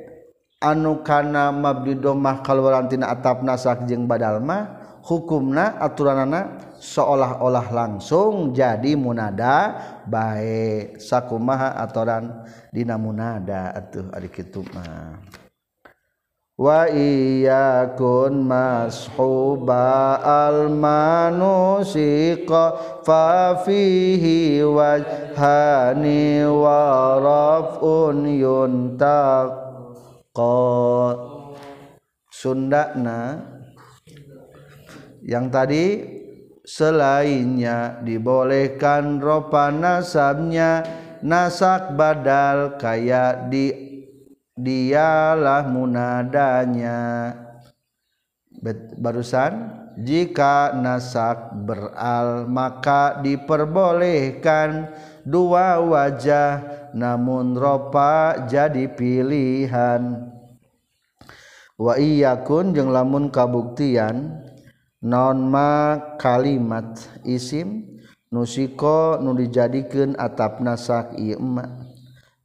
Anu 0.58 1.06
kana 1.06 1.54
mabdi 1.54 1.94
domah 1.94 2.42
kalwarantina 2.42 3.14
atapna 3.14 3.54
sakjeng 3.54 4.10
badal 4.10 4.42
mah 4.42 4.74
hukumna 5.06 5.78
aturanana 5.78 6.58
seolah-olah 6.82 7.70
langsung 7.70 8.50
jadi 8.50 8.98
munada 8.98 9.78
baik 10.10 10.98
sakumaha 10.98 11.78
atoran 11.78 12.42
dina 12.74 12.98
munada 12.98 13.70
atuh 13.70 14.10
ari 14.10 14.26
kitu 14.26 14.66
mah. 14.74 15.47
Wa 16.58 16.90
iyakun 16.90 18.42
mashuba 18.42 20.18
al 20.18 20.66
manusiqa 20.74 22.62
fa 23.06 23.62
fihi 23.62 24.66
wajhani 24.66 26.42
wa 26.50 26.82
raf'un 27.22 28.26
yuntaq 28.26 29.70
Sundana 32.30 33.42
yang 35.26 35.50
tadi 35.50 36.06
selainnya 36.62 37.98
dibolehkan 38.06 39.18
ropa 39.18 39.74
nasabnya 39.74 40.86
nasak 41.26 41.98
badal 41.98 42.78
kayak 42.78 43.50
di 43.50 43.87
dialah 44.58 45.70
munadanya. 45.70 47.30
Barusan 48.98 49.70
jika 50.02 50.74
nasak 50.74 51.54
beral 51.62 52.50
maka 52.50 53.22
diperbolehkan 53.22 54.90
dua 55.22 55.78
wajah 55.78 56.90
namun 56.90 57.54
ropa 57.54 58.46
jadi 58.50 58.90
pilihan. 58.90 60.34
Wa 61.78 61.94
iyakun 61.94 62.74
jeung 62.74 62.90
lamun 62.90 63.30
kabuktian 63.30 64.42
non 64.98 65.46
ma 65.46 65.94
kalimat 66.18 66.98
isim 67.22 67.86
nusiko 68.34 69.22
nu 69.22 69.30
dijadikeun 69.38 70.18
atap 70.18 70.58
nasak 70.58 71.14
ieu 71.14 71.38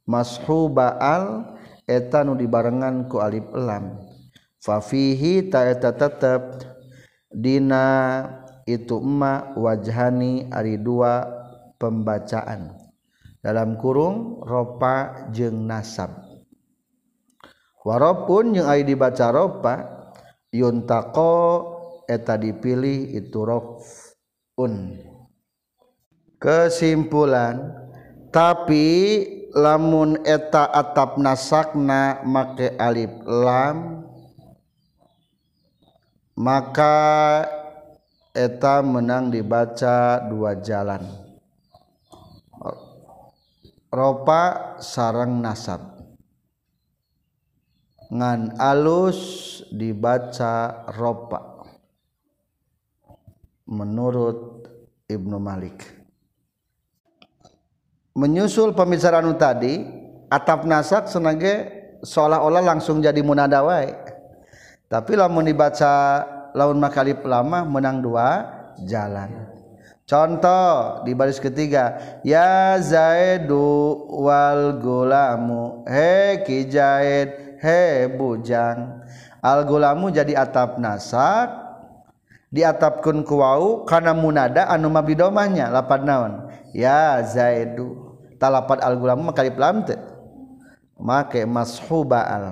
mashu 0.06 0.70
baal 0.70 1.53
eta 1.84 2.24
nu 2.24 2.36
dibarengan 2.36 3.08
ku 3.08 3.20
alif 3.20 3.48
lam. 3.52 4.00
Fa 4.60 4.80
fihi 4.80 5.48
ta 5.52 5.68
eta 5.68 5.92
tetep 5.92 6.60
dina 7.28 8.24
itu 8.64 8.96
emma 8.96 9.52
wajhani 9.56 10.48
ari 10.48 10.80
dua 10.80 11.24
pembacaan. 11.76 12.80
Dalam 13.44 13.76
kurung 13.76 14.40
ropa 14.40 15.28
jeng 15.28 15.68
nasab. 15.68 16.16
Warapun 17.84 18.56
yang 18.56 18.72
ai 18.72 18.80
dibaca 18.80 19.28
ropa 19.28 20.08
yuntako 20.48 21.32
eta 22.08 22.40
dipilih 22.40 23.12
itu 23.12 23.44
rofun 23.44 24.96
kesimpulan 26.40 27.72
tapi 28.28 28.88
lamun 29.54 30.18
eta 30.26 30.66
atap 30.66 31.14
nasakna 31.22 32.26
make 32.26 32.74
alif 32.74 33.14
lam 33.22 34.02
maka 36.34 36.98
eta 38.34 38.82
menang 38.82 39.30
dibaca 39.30 40.18
dua 40.26 40.58
jalan. 40.58 41.06
Ropa 43.94 44.74
sarang 44.82 45.38
nasab. 45.38 46.02
Ngan 48.10 48.58
alus 48.58 49.62
dibaca 49.70 50.82
ropa. 50.98 51.62
Menurut 53.70 54.66
Ibnu 55.06 55.38
Malik. 55.38 56.03
Menyusul 58.14 58.72
pembicaraan 58.72 59.26
tadi 59.34 59.82
atap 60.30 60.64
nasak 60.64 61.10
senage 61.10 61.70
seolah-olah 62.06 62.62
langsung 62.62 63.02
jadi 63.02 63.18
munadawai 63.20 63.90
tapi 64.86 65.18
lamun 65.18 65.50
dibaca 65.50 66.22
laun 66.54 66.78
makalip 66.78 67.26
lama 67.26 67.66
menang 67.66 67.98
dua 67.98 68.46
jalan. 68.86 69.50
Contoh 70.04 71.00
di 71.02 71.16
baris 71.16 71.40
ketiga 71.40 72.20
ya 72.20 72.76
zaidu 72.76 74.04
wal 74.12 74.76
gulamu 74.76 75.82
he 75.88 76.44
kijaid 76.44 77.58
he 77.58 78.04
bujang 78.12 79.00
al 79.40 79.64
gulamu 79.64 80.12
jadi 80.12 80.44
atap 80.44 80.76
nasak 80.76 81.48
diatapkan 82.52 83.24
ku 83.24 83.40
wau 83.40 83.88
kana 83.88 84.12
munada 84.12 84.68
anu 84.68 84.92
mabidomahnya 84.92 85.72
lapan 85.72 86.02
naon? 86.04 86.32
Ya 86.76 87.24
zaidu 87.24 88.03
talapat 88.44 88.84
al 88.84 89.00
gulamu 89.00 89.32
maka 89.32 89.40
lam 89.48 89.88
teu 89.88 89.96
make 91.00 91.48
mashuba 91.48 92.20
al. 92.28 92.44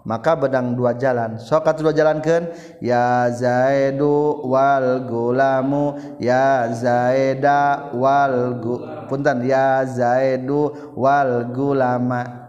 Maka 0.00 0.32
bedang 0.32 0.72
dua 0.72 0.96
jalan. 0.96 1.36
Sokat 1.36 1.76
dua 1.76 1.92
jalankan 1.92 2.48
ya 2.80 3.28
zaidu 3.36 4.40
wal 4.48 5.04
gulamu 5.04 6.16
ya 6.16 6.72
zaida 6.72 7.92
wal 7.92 8.56
gu 8.64 8.80
punten 9.12 9.44
ya 9.44 9.84
zaidu 9.84 10.72
wal 10.96 11.52
gulama. 11.52 12.48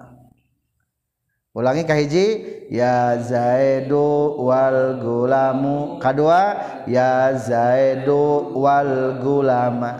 Ulangi 1.51 1.83
kahiji 1.83 2.27
ya 2.71 3.19
zaidu 3.19 4.39
wal 4.39 5.03
gulamu. 5.03 5.99
Kedua 5.99 6.55
ya 6.87 7.35
zaidu 7.35 8.55
wal 8.55 9.19
gulama. 9.19 9.91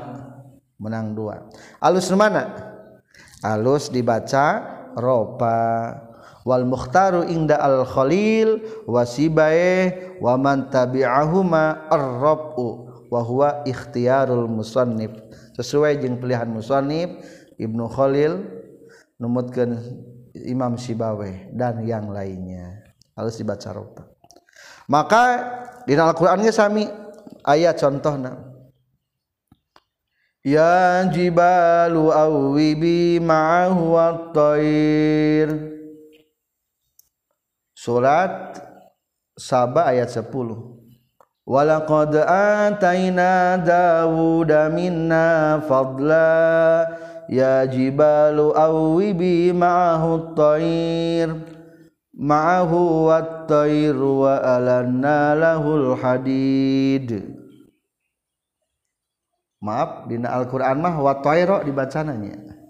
Menang 0.79 1.11
dua. 1.11 1.51
Alus 1.83 2.07
mana 2.15 2.70
alus 3.45 3.89
dibaca 3.89 4.61
ropa. 4.97 5.59
Wal 6.41 6.65
mukhtaru 6.65 7.29
inda 7.29 7.61
al 7.61 7.85
khalil 7.85 8.65
wasibae 8.89 10.17
wa 10.17 10.33
man 10.41 10.73
tabi'ahuma 10.73 11.85
ar-rabu 11.85 12.89
wa 13.13 13.21
huwa 13.21 13.61
ikhtiyarul 13.69 14.49
musannif. 14.49 15.13
Sesuai 15.53 16.01
jeung 16.01 16.17
pilihan 16.17 16.49
musannif 16.49 17.13
Ibnu 17.61 17.85
Khalil 17.93 18.41
numutkeun 19.21 19.77
Imam 20.33 20.81
Sibawe 20.81 21.53
dan 21.53 21.85
yang 21.85 22.09
lainnya. 22.09 22.89
Harus 23.13 23.37
dibaca 23.37 23.69
ropa. 23.69 24.09
Maka 24.89 25.23
di 25.85 25.93
Al-Qur'annya 25.93 26.49
sami 26.49 26.89
ayat 27.45 27.77
contohna. 27.77 28.50
Ya 30.41 31.05
jibalu 31.05 32.09
awwibi 32.09 33.21
ma'ahu 33.21 33.93
at-tayr 33.93 35.53
surat 37.77 38.57
Saba 39.37 39.93
ayat 39.93 40.09
10 40.09 40.33
Walaqad 41.45 42.25
ataina 42.25 43.61
Dawuda 43.61 44.73
minna 44.73 45.61
fadla. 45.61 46.89
Ya 47.29 47.61
jibalu 47.69 48.57
awwibi 48.57 49.53
ma'ahu 49.53 50.09
at-tayr 50.25 51.37
ma'ahu 52.17 53.13
wat-tayr 53.13 53.93
wa 53.93 54.41
alanna 54.41 55.37
lahul 55.37 55.93
hadid 56.01 57.40
Maaf 59.61 60.09
dina 60.09 60.33
Al-Qur'an 60.33 60.81
mah 60.81 60.97
wat-tayr 60.97 61.61
dibacananya 61.61 62.61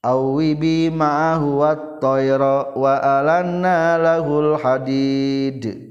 awibi 0.00 0.88
ma'ahu 0.88 1.60
wat-tayra 1.60 2.72
wa 2.72 2.92
alanna 3.00 4.00
lahul 4.00 4.56
hadid. 4.56 5.88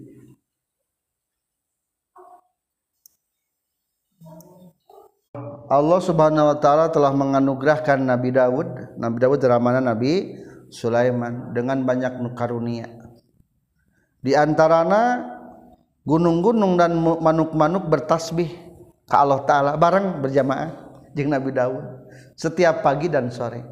Allah 5.69 6.01
Subhanahu 6.01 6.49
wa 6.49 6.57
taala 6.57 6.89
telah 6.89 7.13
menganugerahkan 7.13 8.01
Nabi 8.01 8.33
Dawud, 8.33 8.97
Nabi 8.97 9.17
Dawud 9.21 9.39
ramana 9.45 9.77
Nabi 9.77 10.33
Sulaiman 10.73 11.53
dengan 11.53 11.85
banyak 11.85 12.17
karunia. 12.33 12.89
Di 14.19 14.33
antarana 14.33 15.21
gunung-gunung 16.01 16.73
dan 16.81 16.97
manuk-manuk 16.97 17.85
bertasbih 17.85 18.49
ke 19.09 19.15
Allah 19.17 19.41
taala. 19.49 19.73
Bareng 19.73 20.21
berjamaah 20.21 20.69
jeung 21.17 21.33
Nabi 21.33 21.49
Dawud. 21.49 22.05
Setiap 22.37 22.85
pagi 22.85 23.09
dan 23.09 23.33
sore. 23.33 23.65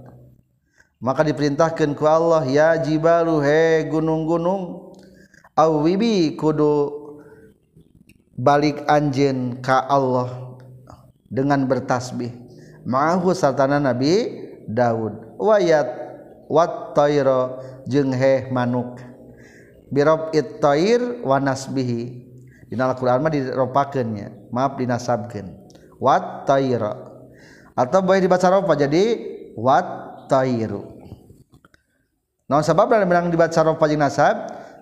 Maka 0.97 1.21
diperintahkan 1.21 1.93
ku 1.93 2.09
Allah 2.09 2.41
ya 2.49 2.73
jibalu 2.81 3.37
he 3.45 3.85
gunung-gunung 3.85 4.91
awibi 5.53 6.33
kudu 6.33 6.89
balik 8.33 8.81
anjen 8.89 9.61
ka 9.61 9.85
Allah 9.85 10.57
dengan 11.29 11.63
bertasbih. 11.69 12.33
Ma'ahu 12.89 13.29
sartana 13.37 13.77
Nabi 13.77 14.25
Daud 14.65 15.37
wayat 15.37 15.85
wat 16.49 16.97
tayra 16.97 17.61
jeung 17.85 18.09
he 18.09 18.49
manuk. 18.49 18.97
Birob 19.93 20.33
it 20.33 20.59
tayr 20.59 21.21
wa 21.23 21.37
nasbihi. 21.39 22.25
Dina 22.67 22.91
Al-Qur'an 22.91 23.23
mah 23.23 23.31
diropakeunnya 23.31 24.36
maaf 24.53 24.79
dinasabkeun. 24.79 25.47
Wat 25.97 26.45
tayra. 26.45 26.93
Atau 27.77 28.01
boleh 28.01 28.21
dibaca 28.21 28.49
rofa 28.49 28.73
jadi 28.73 29.03
wat 29.57 29.87
tayru. 30.29 30.97
Nah 32.49 32.63
sabab 32.63 32.89
dan 32.89 33.05
bilang 33.05 33.29
dibaca 33.29 33.61
rofa 33.61 33.85
jeung 33.85 34.01
nasab? 34.01 34.35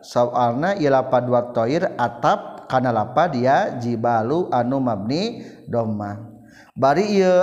Soalna 0.05 0.77
ialah 0.77 1.09
padwa 1.09 1.49
toir 1.49 1.97
atap 1.97 2.69
kana 2.69 2.93
lapa 2.93 3.25
dia 3.25 3.73
jibalu 3.81 4.53
anu 4.53 4.77
mabni 4.77 5.41
domma. 5.65 6.29
Bari 6.77 7.19
ieu 7.19 7.35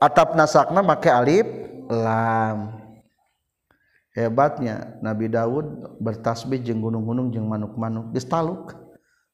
atap 0.00 0.34
nasakna 0.34 0.80
make 0.80 1.12
alif 1.12 1.44
lam. 1.92 2.80
Hebatnya 4.12 5.00
Nabi 5.00 5.28
Daud 5.28 5.96
bertasbih 6.00 6.60
jeung 6.60 6.80
gunung-gunung 6.84 7.32
jeung 7.32 7.48
manuk-manuk. 7.48 8.12
Geus 8.12 8.28
taluk. 8.28 8.81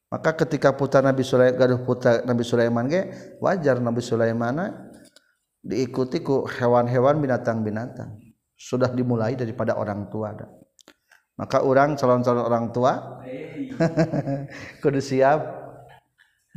Maka 0.09 0.33
ketika 0.44 0.73
putra 0.73 1.05
Nabi 1.05 1.21
Sulaiman 1.25 1.57
gaduh 1.57 1.81
putra 1.85 2.25
Nabi 2.25 2.42
Sulaiman 2.44 2.85
ge 2.88 3.12
wajar 3.44 3.77
Nabi 3.81 4.01
Sulaiman 4.01 4.73
diikuti 5.61 6.25
ku 6.25 6.49
hewan-hewan 6.49 7.21
binatang-binatang. 7.21 8.16
Sudah 8.59 8.90
dimulai 8.90 9.38
daripada 9.38 9.79
orang 9.79 10.11
tua 10.11 10.35
ada 10.35 10.51
maka 11.38 11.62
orang 11.62 11.94
calon-calon 11.94 12.42
orang 12.42 12.66
tua 12.75 13.23
kudu 14.83 14.99
siap 14.99 15.38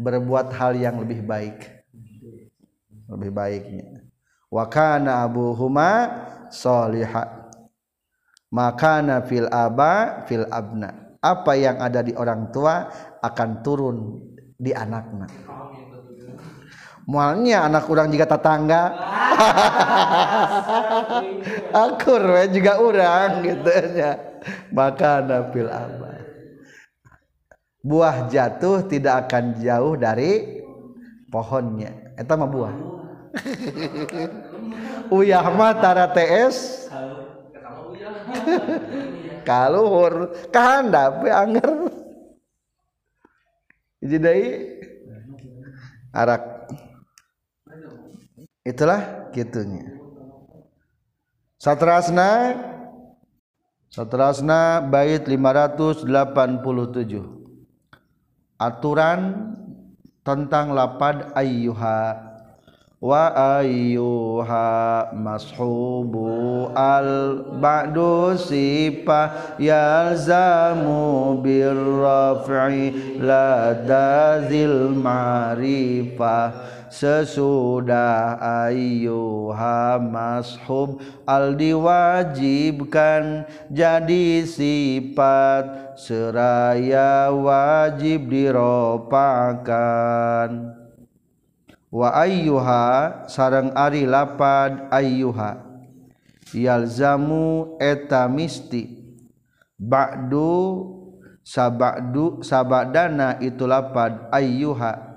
berbuat 0.02 0.50
hal 0.58 0.74
yang 0.74 0.98
lebih 0.98 1.22
baik. 1.22 1.86
Lebih 3.06 3.30
baiknya. 3.30 3.86
Wa 4.50 4.66
kana 4.66 5.22
abuhuma 5.22 6.10
soliha 6.50 7.54
makana 8.50 9.22
fil 9.22 9.46
aba 9.54 10.26
fil 10.26 10.50
abna. 10.50 11.14
Apa 11.22 11.54
yang 11.54 11.78
ada 11.78 12.02
di 12.02 12.18
orang 12.18 12.50
tua 12.50 12.90
akan 13.22 13.62
turun 13.62 13.98
di 14.58 14.74
anaknya. 14.74 15.30
Mualnya 17.06 17.66
anak 17.66 17.90
kurang 17.90 18.14
juga 18.14 18.30
tetangga. 18.30 18.84
Akur 21.86 22.22
we 22.22 22.46
juga 22.54 22.78
orang 22.78 23.42
gitu 23.42 23.74
ya 23.98 24.14
maka 24.70 25.18
napil 25.22 25.66
apa 25.66 26.22
buah 27.82 28.30
jatuh 28.30 28.86
tidak 28.86 29.28
akan 29.28 29.58
jauh 29.58 29.98
dari 29.98 30.62
pohonnya. 31.34 32.14
Eta 32.14 32.38
mah 32.38 32.50
buah. 32.50 32.76
Uyah 35.18 35.46
mah 35.50 35.74
tara 35.82 36.06
TS 36.14 36.88
kaluhur. 39.48 40.38
Kahandap 40.54 41.26
hiji 44.02 44.18
deui 44.18 44.46
arak. 46.12 46.44
Itulah 48.62 49.34
kitunya 49.34 50.02
satrasna 51.62 52.58
satrasna 53.90 54.82
bait 54.86 55.26
587 55.26 56.06
aturan 58.62 59.20
tentang 60.22 60.74
lapad 60.74 61.34
ayyuha. 61.34 62.31
Wa 63.02 63.34
ayyuha 63.58 65.10
mashubu 65.18 66.70
al 66.78 67.42
ba'du 67.58 68.38
sipa 68.38 69.58
yalzamu 69.58 71.42
birraf'i 71.42 73.18
la 73.18 73.74
dazil 73.74 74.94
ma'rifah 74.94 76.54
sesudah 76.94 78.38
ayyuha 78.70 79.98
mashub 79.98 81.02
al 81.26 81.58
diwajibkan 81.58 83.50
jadi 83.74 84.46
sifat. 84.46 85.90
Seraya 86.02 87.30
wajib 87.30 88.26
diropakan 88.32 89.12
wa 91.92 92.16
ayyuha 92.16 93.28
ari 93.76 94.08
lapad 94.08 94.88
ayyuha. 94.88 95.60
Yalzamu 96.56 97.76
eta 97.78 98.32
misti. 98.32 99.04
Ba'du 99.76 100.88
sabadu 101.44 102.40
sabadana 102.42 103.38
itu 103.44 103.68
lapad 103.68 104.32
ayyuha. 104.32 105.12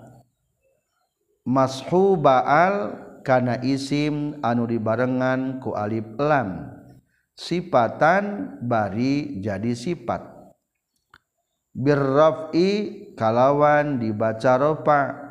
Mashubaal 1.44 2.96
kana 3.22 3.60
isim 3.62 4.40
anu 4.42 4.66
dibarengan 4.66 5.62
ku 5.62 5.76
alif 5.78 6.06
lam. 6.18 6.74
Sifatan 7.34 8.56
bari 8.62 9.42
jadi 9.42 9.74
sifat. 9.74 10.22
Birrafi 11.74 12.70
kalawan 13.18 13.98
dibaca 13.98 14.54
rofa' 14.54 15.23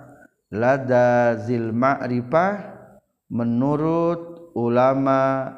lada 0.53 1.33
zil 1.41 1.73
ma'rifah 1.73 2.77
menurut 3.33 4.53
ulama 4.53 5.49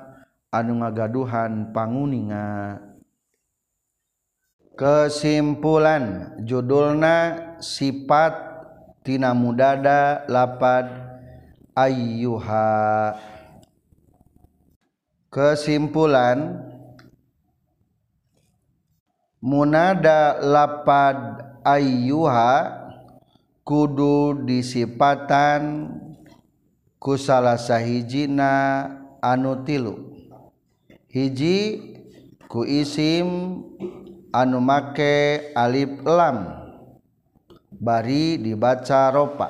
anu 0.47 0.79
ngagaduhan 0.79 1.75
panguninga. 1.75 2.79
Kesimpulan 4.75 6.35
judulna 6.47 7.35
sifat 7.59 8.35
tina 9.03 9.35
mudada 9.35 10.23
lapad 10.31 10.87
ayyuha. 11.75 13.15
Kesimpulan 15.31 16.63
munada 19.43 20.39
lapad 20.39 21.19
ayyuha 21.67 22.84
kudu 23.65 24.45
disipatan 24.45 25.89
ku 27.01 27.17
salah 27.17 27.57
sahijina 27.57 28.85
anu 29.17 29.65
tilu. 29.65 30.13
Hiji 31.09 31.81
ku 32.45 32.61
isim 32.61 33.27
anu 34.29 34.61
make 34.61 35.49
alif 35.57 35.89
lam. 36.05 36.61
Bari 37.73 38.37
dibaca 38.37 39.09
ropa. 39.09 39.49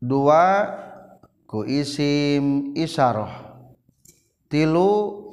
Dua 0.00 0.72
ku 1.44 1.68
isim 1.68 2.72
isyarah 2.72 3.60
tilu 4.48 5.32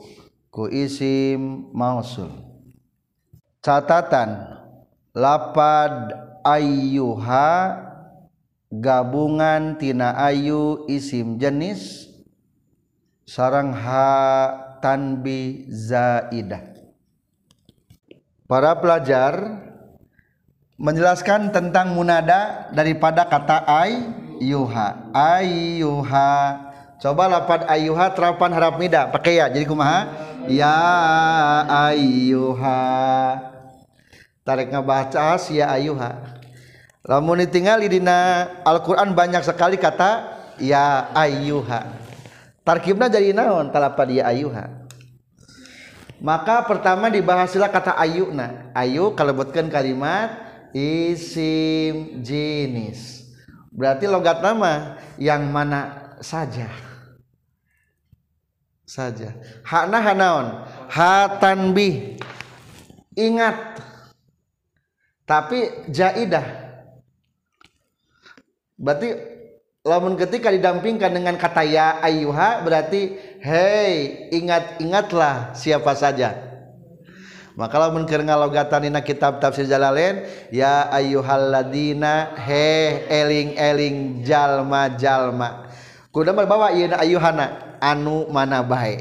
ku 0.52 0.68
isim 0.68 1.72
mausul. 1.72 2.28
Catatan 3.64 4.60
lapad 5.16 6.31
ayyuha 6.46 7.78
gabungan 8.72 9.76
tina 9.76 10.16
ayu 10.16 10.88
isim 10.88 11.36
jenis 11.36 12.08
sarang 13.28 13.76
ha 13.76 14.08
tanbi 14.80 15.68
zaidah. 15.72 16.64
Para 18.50 18.76
pelajar 18.84 19.64
menjelaskan 20.76 21.56
tentang 21.56 21.96
munada 21.96 22.68
daripada 22.76 23.24
kata 23.24 23.64
ayyuha. 23.64 25.16
Ayyuha. 25.16 26.34
Coba 27.00 27.32
lapad 27.32 27.64
ayyuha 27.70 28.12
terapan 28.12 28.52
harap 28.52 28.76
nida. 28.76 29.08
Pakai 29.08 29.40
ya 29.40 29.48
jadi 29.48 29.64
kumaha? 29.64 30.12
Ya 30.52 30.76
ayyuha 31.70 32.82
tarik 34.46 34.70
ngebaca 34.70 35.38
ya 35.50 35.72
ayuha. 35.72 36.40
Lamun 37.02 37.42
ditinggali 37.42 37.90
dina 37.90 38.46
Al-Qur'an 38.62 39.14
banyak 39.18 39.42
sekali 39.42 39.78
kata 39.78 40.38
ya 40.62 41.10
ayuha. 41.18 41.98
Tarkibna 42.62 43.10
jadi 43.10 43.34
naon? 43.34 43.74
Talapad 43.74 44.10
ya 44.14 44.30
ayuha. 44.30 44.70
Maka 46.22 46.62
pertama 46.70 47.10
dibahaslah 47.10 47.74
kata 47.74 47.98
ayuna 47.98 48.70
ayu 48.78 49.18
kalebutkeun 49.18 49.74
kalimat 49.74 50.38
isim 50.70 52.22
jenis. 52.22 53.26
Berarti 53.74 54.06
logat 54.06 54.38
nama 54.46 55.02
yang 55.18 55.50
mana? 55.50 55.98
Saja 56.22 56.70
saja 58.92 59.34
hakna 59.66 60.04
hanaon 60.04 60.48
ha 60.92 61.40
tanbih. 61.40 62.20
Ingat 63.16 63.80
tapi 65.32 65.88
jaidah. 65.88 66.44
Berarti 68.76 69.16
lamun 69.88 70.20
ketika 70.20 70.52
didampingkan 70.52 71.08
dengan 71.08 71.40
kata 71.40 71.64
ya 71.64 72.04
ayuha 72.04 72.60
berarti 72.68 73.16
hei 73.40 74.28
ingat-ingatlah 74.36 75.56
siapa 75.56 75.96
saja. 75.96 76.36
Maka 77.56 77.80
lamun 77.80 78.04
keur 78.04 78.28
ngalogatanina 78.28 79.00
kitab 79.08 79.40
tafsir 79.40 79.72
Jalalain 79.72 80.28
ya 80.52 80.92
ayyuhalladzina 80.92 82.36
he 82.36 83.00
eling-eling 83.08 84.28
jalma-jalma. 84.28 85.72
Kudu 86.12 86.36
bawa 86.36 86.76
ieu 86.76 86.92
ayuhana 86.92 87.80
anu 87.80 88.28
mana 88.28 88.60
bae? 88.68 89.00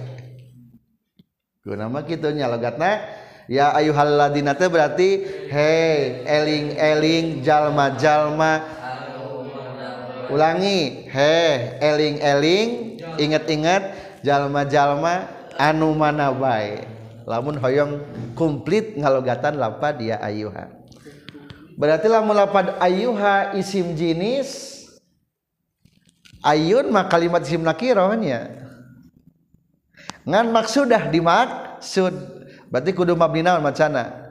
Kuna 1.66 1.90
mah 1.90 2.06
kitu 2.06 2.30
nya 2.30 2.46
logatna 2.46 3.02
ya 3.50 3.74
ayuhalladzina 3.74 4.54
teh 4.54 4.70
berarti 4.70 5.26
hei 5.50 6.22
eling-eling 6.22 7.42
jalma-jalma 7.42 8.62
ulangi 10.30 11.10
heh 11.10 11.82
eling-eling 11.82 13.02
inget-inget 13.18 13.90
jalma-jalma 14.22 15.26
anu 15.58 15.90
mana 15.98 16.30
bae. 16.30 16.86
Lamun 17.26 17.58
hoyong 17.58 18.00
komplit 18.38 18.94
ngalogatan 18.94 19.58
lapad 19.58 19.98
ya 19.98 20.22
ayuha. 20.22 20.70
Berarti 21.74 22.06
lamun 22.06 22.38
lapad 22.38 22.78
ayuha 22.78 23.58
isim 23.58 23.98
jinis 23.98 24.78
ayun 26.46 26.86
mah 26.94 27.10
kalimat 27.10 27.42
isim 27.42 27.66
nakirohnya 27.66 28.62
ngan 30.22 30.46
maksudah 30.54 31.10
dimaksud. 31.10 32.39
Berarti 32.70 32.90
kudu 32.94 33.18
mabni 33.18 33.42
naon 33.44 33.60
macana? 33.60 34.30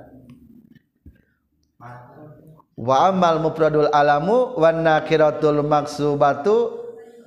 Wa 2.79 3.11
amal 3.11 3.43
mufradul 3.43 3.91
alamu 3.91 4.55
wan 4.55 4.79
nakiratul 4.87 5.59
maksubatu 5.67 6.79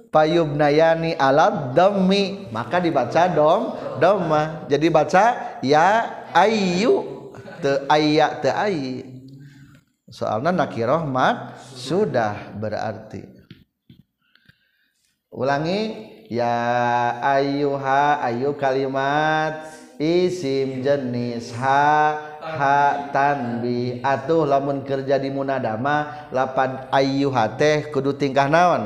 payubnayani 0.09 1.12
ala 1.20 1.72
dhammi. 1.77 2.48
Maka 2.48 2.81
dibaca 2.81 3.29
dom 3.29 3.77
dhamma. 4.01 4.64
Jadi 4.72 4.88
baca 4.88 5.25
ya 5.61 6.09
ayyu 6.33 7.05
te 7.61 7.85
ayya 7.92 8.40
te 8.40 8.48
ayy. 8.48 9.05
Soalnya 10.09 10.57
nakirah 10.57 11.05
mak 11.05 11.61
sudah 11.77 12.57
berarti. 12.57 13.29
Ulangi 15.33 16.09
ya 16.29 16.57
ayyuha 17.20 18.20
ayu 18.20 18.53
kalimat 18.57 19.82
isim 20.02 20.82
jenis 20.82 21.54
ha 21.54 22.18
ha 22.42 23.06
tanbi 23.14 24.02
atuh 24.02 24.42
lamun 24.42 24.82
kerja 24.82 25.22
di 25.22 25.30
munadama 25.30 26.26
lapan 26.34 26.90
ayyuha 26.90 27.54
teh 27.54 27.86
kudu 27.94 28.18
tingkah 28.18 28.50
naon? 28.50 28.82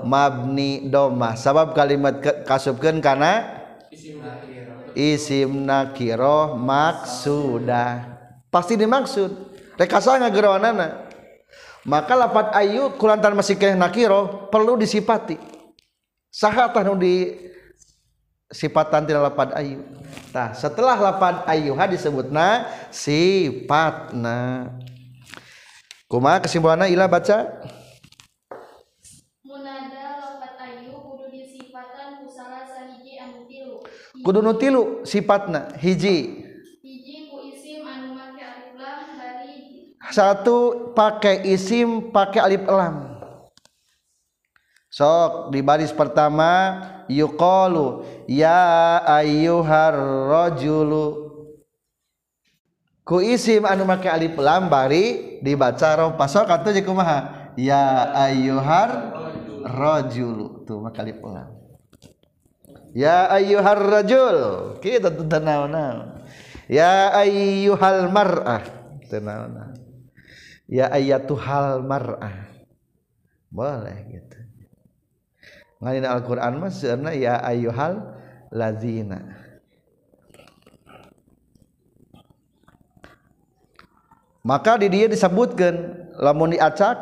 Mabni 0.00 0.88
domah. 0.88 1.36
Sabab 1.36 1.76
kalimat 1.76 2.24
kasubkeun 2.48 3.04
kana? 3.04 3.60
Isim 4.96 5.68
nakiroh. 5.68 6.56
Maksudah. 6.56 8.16
Pasti 8.48 8.80
dimaksud. 8.80 9.28
Rekasa 9.76 10.16
ngageroanana 10.16 11.10
maka 11.84 12.12
lapat 12.12 12.52
ayu 12.56 12.92
kulantan 13.00 13.32
masih 13.32 13.56
kena 13.56 13.76
nakiro 13.76 14.48
perlu 14.52 14.76
disipati. 14.76 15.40
Sahatah 16.28 16.84
nu 16.86 16.94
di 16.94 17.32
sifatan 18.50 19.06
tidak 19.06 19.30
lapad 19.30 19.54
ayu. 19.54 19.78
Nah 20.34 20.50
setelah 20.52 20.98
lapad 20.98 21.46
ayuha 21.46 21.86
disebutna 21.86 22.66
sifatna 22.90 24.66
kuma 26.10 26.42
kesimpulannya 26.42 26.90
ilah 26.90 27.06
baca? 27.06 27.46
Munada 29.46 30.18
lapad 30.18 30.54
ayu 30.66 30.98
kudu 30.98 31.30
disifatan 31.30 32.26
kusala 32.26 32.66
sahiji 32.66 33.22
anu 33.22 33.46
tilu. 33.46 33.78
Kudu 34.26 34.38
nu 34.42 34.52
tilu 34.58 34.82
sifatna 35.06 35.70
hiji. 35.78 36.42
Hiji 36.82 37.30
ku 37.30 37.38
isim 37.54 37.86
anu 37.86 38.18
make 38.18 38.42
alif 38.42 38.74
lam 38.74 39.14
bari 39.14 39.58
satu 40.10 40.90
pakai 40.98 41.46
isim 41.46 42.10
pakai 42.10 42.42
alif 42.42 42.66
lam. 42.66 43.09
Sok 44.90 45.54
di 45.54 45.62
baris 45.62 45.94
pertama 45.94 46.82
yuqalu 47.06 48.02
ya 48.26 48.98
ayyuhar 49.06 49.94
rajulu. 50.26 51.30
Ku 53.06 53.22
isim 53.22 53.62
anu 53.62 53.86
make 53.86 54.10
alif 54.10 54.34
lam 54.34 54.66
bari 54.66 55.38
dibaca 55.46 55.94
roh 55.94 56.18
pasok 56.18 56.50
atuh 56.50 56.74
jeung 56.74 56.90
kumaha? 56.90 57.54
Ya 57.54 58.10
ayyuhar 58.18 59.14
rajul 59.62 60.66
tuh 60.66 60.82
maka 60.82 61.06
kali 61.06 61.14
ulang 61.22 61.54
ya 62.90 63.30
ayyuhar 63.30 63.78
rajul. 63.78 64.38
Kita 64.82 65.14
tuh 65.14 65.30
tenang 65.30 65.70
ya 66.66 67.14
ayyuhal 67.14 68.10
mar'ah. 68.10 68.66
Tenang 69.06 69.78
ya 70.66 70.90
ayyatuhal 70.90 71.78
mar'ah. 71.86 72.50
Boleh 73.54 73.98
gitu 74.10 74.49
ngalina 75.80 76.12
Al-Qur'an 76.12 76.60
mah 76.60 76.68
seueurna 76.68 77.16
ya 77.16 77.40
ayyuhal 77.40 77.98
lazina. 78.52 79.20
Maka 84.40 84.80
di 84.80 84.88
dia 84.88 85.04
disebutkan 85.08 86.08
lamun 86.16 86.56
diacak 86.56 86.96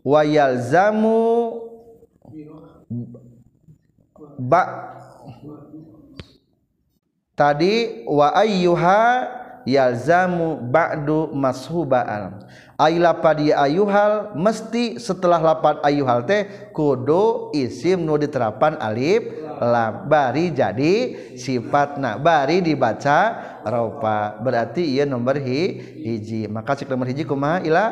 wayalzamu 0.00 1.60
ba 4.40 4.62
tadi 7.36 8.04
wa 8.08 8.32
ayyuha 8.32 9.04
yalzamu 9.64 10.60
ba'du 10.60 11.32
mashuba'al 11.32 12.44
aila 12.78 13.14
padi 13.18 13.54
ayuhal 13.54 14.34
mesti 14.34 14.98
setelah 14.98 15.38
lapad 15.38 15.80
ayuhal 15.86 16.26
teh 16.26 16.70
kudu 16.74 17.54
isim 17.54 18.02
nu 18.02 18.18
diterapan 18.18 18.76
alif 18.82 19.44
lam. 19.62 20.10
Bari 20.10 20.50
jadi 20.50 20.94
sifatna 21.38 22.18
bari 22.18 22.58
dibaca 22.58 23.38
ropa 23.62 24.38
berarti 24.42 24.82
ia 24.82 25.06
nomor 25.06 25.38
hi, 25.38 25.78
hiji. 26.02 26.50
Maka 26.50 26.74
cek 26.74 26.90
nomor 26.90 27.06
hiji 27.06 27.22
kumaha 27.22 27.62
ila? 27.62 27.86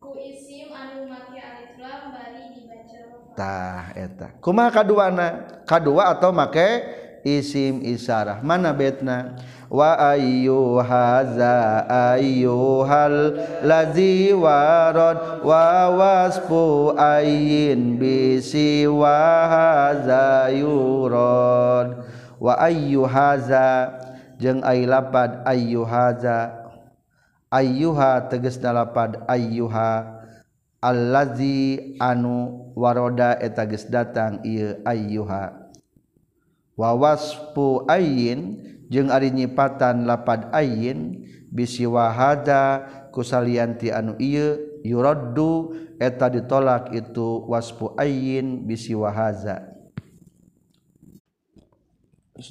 Ku 0.00 0.16
isim 0.16 0.72
anu 0.72 1.04
make 1.12 1.36
alif 1.36 1.76
lam 1.76 2.00
bari 2.16 2.42
dibaca 2.56 2.96
rofa 3.04 3.36
tah 3.36 3.84
eta. 3.92 4.28
Kumaha 4.40 4.70
kaduana 4.72 5.26
kadua 5.68 6.16
atau 6.16 6.32
make 6.32 6.96
isim 7.20 7.84
isyarah 7.84 8.40
mana 8.40 8.72
betna 8.72 9.36
wa 9.70 9.94
ayyuhaza 9.94 11.86
ayyuhal 11.86 13.38
lazi 13.62 14.34
warad 14.34 15.46
wa 15.46 15.88
wasfu 15.94 16.90
ayyin 16.98 17.94
bisi 17.94 18.90
wa 18.90 19.46
haza 19.46 20.50
yurad 20.50 22.02
wa 22.42 22.52
ayyuhaza 22.58 23.94
jeung 24.42 24.58
ai 24.66 24.90
lapad 24.90 25.46
ayyuhaza 25.46 26.66
ayyuha 27.54 28.26
tegasna 28.26 28.74
lapad 28.74 29.22
ayyuha 29.30 30.18
allazi 30.82 31.94
anu 32.02 32.66
waroda 32.74 33.38
eta 33.38 33.68
geus 33.70 33.86
datang 33.86 34.42
ieu 34.42 34.82
ayyuha 34.82 35.52
wa 36.74 36.90
wasfu 36.96 37.84
ayyin 37.86 38.56
jeung 38.90 39.08
ari 39.08 39.30
nyipatan 39.30 40.04
lapad 40.04 40.50
ayin 40.50 41.22
bisi 41.48 41.86
wahada 41.86 42.84
kusalianti 43.14 43.94
anu 43.94 44.18
ieu 44.18 44.82
yuraddu 44.82 45.78
eta 46.02 46.26
ditolak 46.26 46.90
itu 46.90 47.46
waspu 47.46 47.94
ayin 47.94 48.66
bisi 48.66 48.98
wahaza 48.98 49.70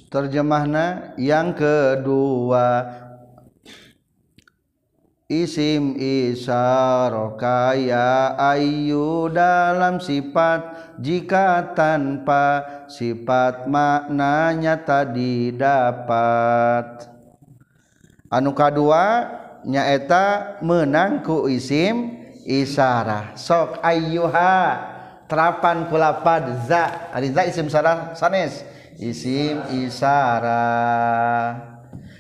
terjemahna 0.08 1.17
yang 1.17 1.52
kedua 1.58 2.88
isim 5.30 5.94
isyara 5.94 7.38
kaya 7.38 8.34
ayu 8.36 9.30
dalam 9.30 10.02
sifat 10.02 10.98
jika 10.98 11.78
tanpa 11.78 12.65
sifat 12.89 13.70
maknanya 13.70 14.82
tadi 14.82 15.54
dapat 15.54 17.06
anu 18.34 18.58
kadua 18.58 19.30
nyaeta 19.70 20.58
menangku 20.65 21.46
isim 21.46 22.26
isyarah 22.50 23.38
sok 23.38 23.86
ayuha 23.86 24.98
terapan 25.30 25.86
kulapad 25.88 26.65
za. 26.65 27.13
Ari 27.13 27.30
za 27.30 27.46
isim 27.46 27.70
sarah 27.70 28.18
sanes. 28.18 28.65
Isim 28.98 29.62
isyarah 29.86 31.68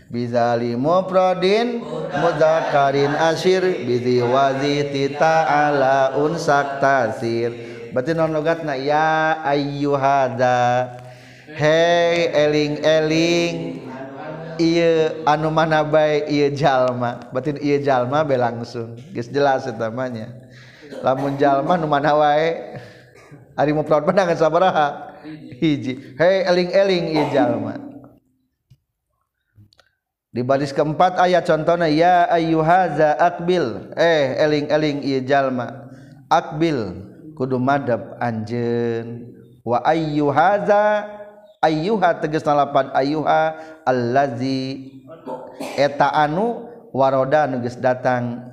Bizali 0.09 0.73
muprodin 0.73 1.85
mudzakarin 2.09 3.13
asir 3.13 3.61
Bizi 3.61 4.25
wazi 4.25 4.89
tita 4.89 5.45
ala 5.45 6.17
unsak 6.17 6.81
tasir. 6.81 7.53
Berarti 7.93 8.17
non 8.17 8.33
logatna 8.33 8.73
ya 8.73 9.37
ayyuhada. 9.45 10.97
Hey 11.53 12.29
eling-eling 12.33 13.85
Iya 14.59 15.23
anu 15.29 15.53
mana 15.53 15.85
bae 15.85 16.25
iya 16.25 16.49
jalma. 16.57 17.29
Berarti 17.29 17.61
iya 17.61 17.77
jalma 17.77 18.25
be 18.25 18.33
langsung. 18.33 18.97
Geus 19.13 19.29
jelas 19.29 19.69
namanya 19.77 20.33
Lamun 21.05 21.37
jalma 21.37 21.77
nu 21.77 21.85
mana 21.85 22.17
wae 22.17 22.81
Ari 23.53 23.77
muprod 23.77 24.09
menang 24.09 24.33
sabaraha. 24.41 25.13
Hiji. 25.61 26.17
Hey 26.17 26.49
eling-eling 26.49 27.13
iya 27.13 27.25
jalma. 27.29 27.88
di 30.29 30.45
baris 30.45 30.69
keempat 30.69 31.17
ayat 31.17 31.41
contohnya 31.49 31.89
ya 31.89 32.15
ayyuhaza 32.29 33.17
akbil. 33.17 33.93
Eh 33.97 34.37
eling 34.37 34.69
eling 34.69 34.97
ieu 35.01 35.25
jalma. 35.25 35.89
Akbil 36.29 36.77
kudu 37.33 37.57
madab 37.57 38.17
anjeun. 38.21 39.33
Wa 39.65 39.81
ayyuhaza 39.81 41.09
ayyuha 41.65 42.21
tegas 42.21 42.45
nalapan 42.45 42.93
ayyuha 42.93 43.57
allazi 43.83 44.93
eta 45.75 46.13
anu 46.13 46.69
waroda 46.93 47.49
nu 47.49 47.65
geus 47.65 47.81
datang. 47.81 48.45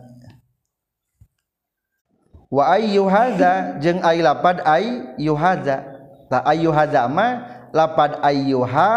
Wa 2.49 2.73
ayyuhaza 2.73 3.77
jeung 3.85 4.01
ai 4.01 4.25
lapad 4.25 4.65
ayyuhaza. 4.65 5.93
Ta 6.33 6.41
ayyuhaza 6.41 7.05
mah 7.05 7.33
lapad 7.77 8.17
ayyuha 8.25 8.91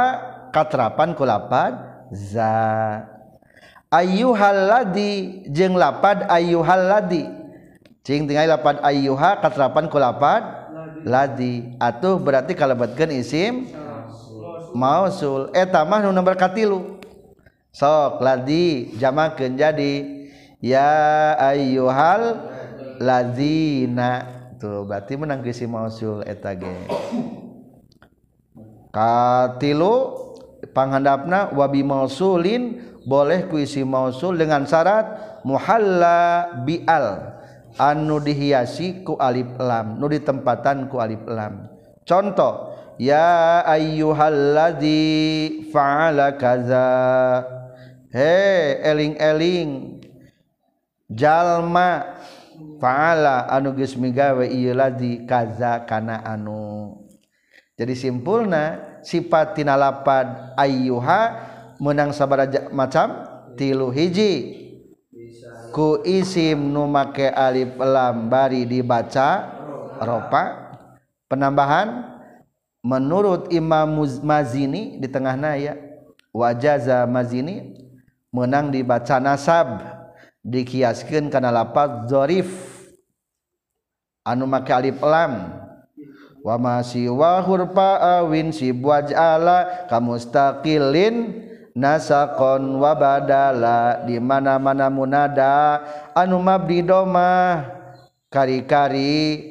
katrapan 0.56 1.12
ku 1.12 1.28
lapad. 1.28 1.89
za 2.10 2.54
ayyuhalladzi 3.90 5.46
jeung 5.50 5.78
lapad 5.78 6.26
ayyuhalladzi 6.30 7.26
cing 8.06 8.26
tinggal 8.26 8.50
lapad 8.50 8.82
ayyuha 8.82 9.38
katrapan 9.38 9.86
ku 9.86 10.02
lapad 10.02 10.60
ladi. 11.06 11.76
Atuh 11.80 12.20
berarti 12.20 12.56
kalebetkeun 12.56 13.12
isim 13.14 13.70
mausul. 14.74 15.52
Eh, 15.54 15.64
eta 15.68 15.84
mah 15.86 16.04
nu 16.04 16.12
nomor 16.12 16.36
katilu. 16.36 17.00
Sok 17.70 18.20
ladi 18.26 18.98
jamakeun 18.98 19.54
jadi 19.54 20.26
ya 20.58 20.90
ayyuhal 21.38 22.50
ladzina 22.98 24.26
tuh 24.58 24.84
berarti 24.90 25.14
menang 25.16 25.46
isim 25.46 25.70
mausul 25.70 26.26
eta 26.26 26.58
ge. 26.58 26.74
Katilu 28.90 29.94
panghandapna 30.80 31.52
wabi 31.52 31.84
mausulin 31.84 32.80
boleh 33.04 33.52
kuisi 33.52 33.84
mausul 33.84 34.40
dengan 34.40 34.64
syarat 34.64 35.36
muhalla 35.44 36.48
bial 36.64 37.36
anu 37.76 38.24
dihiasi 38.24 39.04
ku 39.04 39.20
alif 39.20 39.60
lam 39.60 40.00
nu 40.00 40.08
ditempatan 40.08 40.88
ku 40.88 41.04
alif 41.04 41.20
lam. 41.28 41.68
Contoh 42.08 42.80
ya 42.96 43.60
ayyuhalladzi 43.68 45.68
fa'ala 45.68 46.40
kaza. 46.40 46.88
He 48.10 48.80
eling-eling 48.80 50.00
jalma 51.12 52.24
fa'ala 52.80 53.52
anu 53.52 53.76
geus 53.76 54.00
migawe 54.00 54.48
ieu 54.48 54.72
ladzi 54.72 55.28
kaza 55.28 55.84
kana 55.84 56.24
anu. 56.24 56.96
Jadi 57.76 58.00
simpulna 58.00 58.89
sifattina 59.02 59.76
lapad 59.80 60.56
ayyuha 60.56 61.22
menang 61.80 62.12
sabar 62.12 62.46
macam 62.72 63.24
tilu 63.56 63.92
hiji. 63.92 64.66
Ku 65.70 66.02
isim 66.02 66.74
nu 66.74 66.90
make 66.90 67.30
alif 67.30 67.78
lam 67.78 68.28
bari 68.32 68.66
dibaca 68.66 69.46
ropa. 70.02 70.74
Penambahan 71.30 72.10
menurut 72.82 73.54
Imam 73.54 74.02
Mazini 74.26 74.98
di 74.98 75.06
tengah 75.06 75.38
naya 75.38 75.78
wajaza 76.34 77.06
Mazini 77.06 77.78
menang 78.34 78.74
dibaca 78.74 79.22
nasab 79.22 79.78
dikiaskan 80.42 81.30
karena 81.30 81.54
lapad 81.54 82.10
zorif. 82.10 82.50
Anu 84.26 84.50
make 84.50 84.74
alif 84.74 84.98
lam. 85.06 85.59
wama 86.46 86.82
siwa 86.86 87.44
hurfa 87.44 88.22
awin 88.22 88.52
si 88.56 88.72
buajala 88.72 89.88
kamustaqilin 89.92 91.46
nasakon 91.76 92.80
wabadala 92.80 94.04
di 94.08 94.20
mana-mana 94.20 94.88
munada 94.88 95.84
anu 96.16 96.40
mabdi 96.40 96.84
doma 96.84 97.64
kari-kari 98.28 99.46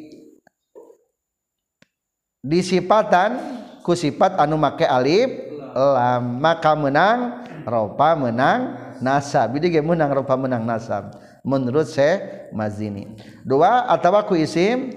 disipatan 2.45 3.37
ku 3.83 3.93
sifat 3.97 4.37
anu 4.37 4.57
make 4.61 4.85
alif 4.85 5.49
lam. 5.79 6.41
Maka 6.41 6.73
menang 6.75 7.45
ropa 7.65 8.15
menang 8.19 8.77
nasab. 9.01 9.55
Jadi 9.57 9.79
ge 9.79 9.83
menang 9.85 10.11
ropa 10.13 10.35
menang 10.35 10.65
nasab. 10.65 11.15
Menurut 11.47 11.89
saya 11.89 12.49
mazini. 12.53 13.09
Dua 13.47 13.89
atau 13.89 14.13
ku 14.27 14.35
isim 14.37 14.93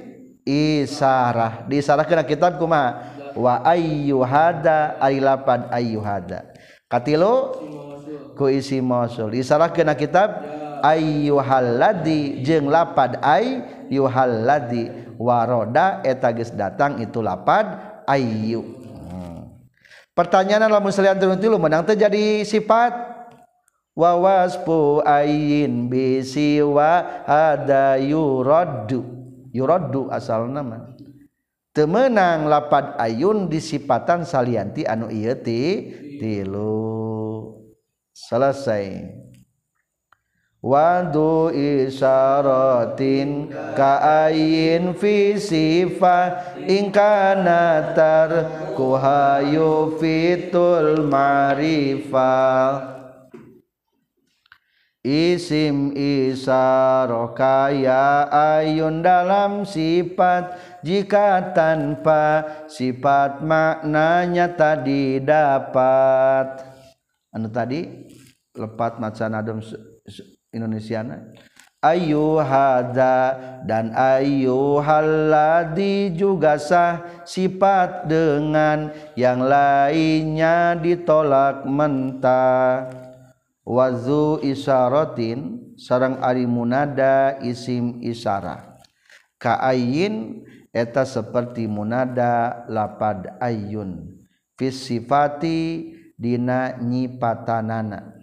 isarah. 0.46 1.66
Disarahkeun 1.70 2.26
kitab 2.26 2.58
kumaha 2.58 3.12
wa 3.38 3.64
ayyuhada 3.64 5.00
ay 5.00 5.24
lapad 5.24 5.72
ayyuhada 5.72 6.52
katilu 6.92 7.56
ku 8.36 8.52
isi 8.52 8.84
mausul 8.84 9.32
disarahkeun 9.32 9.88
kitab 9.96 10.44
ayyuhalladzi 10.84 12.44
jeung 12.44 12.68
lapad 12.68 13.22
ayyuhalladzi. 13.24 15.02
Waroda 15.22 16.02
eta 16.02 16.34
geus 16.34 16.50
datang 16.50 16.98
itu 16.98 17.22
lapad 17.22 17.78
ayyu. 18.10 18.66
Hmm. 18.66 19.54
pertanyaan 20.18 20.66
lamun 20.66 20.90
salian 20.90 21.22
tilu 21.38 21.62
menang 21.62 21.86
teh 21.86 21.94
jadi 21.94 22.42
sifat? 22.42 22.90
Wa 23.94 24.18
wasfu 24.18 25.06
ayyin 25.06 25.94
bi 25.94 26.26
siwa 26.26 27.22
hada 27.30 28.02
yuraddu 28.02 29.21
yuraddu 29.52 30.08
asal 30.12 30.48
nama. 30.48 30.96
Temenang 31.72 32.52
lapad 32.52 33.00
ayun 33.00 33.48
disipatan 33.48 34.28
salianti 34.28 34.84
anu 34.84 35.08
ieu 35.08 35.32
ti 35.40 35.88
tilu. 36.20 36.84
Selesai. 38.12 39.08
Wadu 40.62 41.50
isyaratin 41.50 43.50
ka'ayin 43.74 44.94
fi 44.94 45.34
sifat 45.34 46.62
ingkana 46.70 47.98
tar 47.98 48.30
kuhayu 48.78 49.98
fitul 49.98 51.10
ma'rifah 51.10 53.01
Isim 55.02 55.98
isaroh 55.98 57.34
kaya 57.34 58.30
ayun 58.30 59.02
dalam 59.02 59.66
sifat 59.66 60.62
jika 60.86 61.58
tanpa 61.58 62.46
sifat 62.70 63.42
maknanya 63.42 64.54
tadi 64.54 65.18
dapat. 65.18 66.62
Anu 67.34 67.50
tadi? 67.50 67.82
Lepat 68.54 69.02
macan 69.02 69.42
adem 69.42 69.58
Indonesiana. 70.54 71.34
Ayu 71.82 72.38
hada 72.38 73.42
dan 73.66 73.98
ayu 73.98 74.78
haladi 74.86 76.14
juga 76.14 76.62
sah 76.62 77.26
sifat 77.26 78.06
dengan 78.06 78.94
yang 79.18 79.42
lainnya 79.42 80.78
ditolak 80.78 81.66
mentah 81.66 83.01
wazu 83.66 84.42
isyaratin 84.42 85.74
sarang 85.78 86.20
ari 86.22 86.46
munada 86.50 87.38
isim 87.42 88.02
isyarah. 88.02 88.78
Kaayin 89.42 90.46
eta 90.70 91.06
seperti 91.06 91.66
munada 91.66 92.64
lapad 92.70 93.38
ayun. 93.42 94.22
Fis 94.58 94.86
sifati 94.86 95.92
dina 96.14 96.78
nyipatanana. 96.78 98.14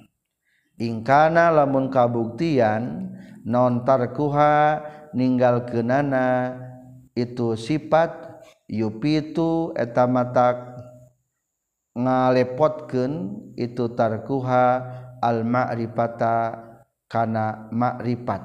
Ingkana 0.79 1.51
lamun 1.51 1.91
kabuktian 1.91 3.11
non 3.43 3.83
tarkuha 3.83 4.79
ninggal 5.11 5.67
kenana 5.67 6.55
itu 7.19 7.59
sifat 7.59 8.15
yupitu 8.71 9.75
eta 9.75 10.07
matak 10.07 10.79
ngalepotkeun 11.99 13.13
itu 13.59 13.91
tarkuha 13.99 14.87
al-ma'rifata 15.23 16.55
kana 17.09 17.71
ma'rifat. 17.73 18.43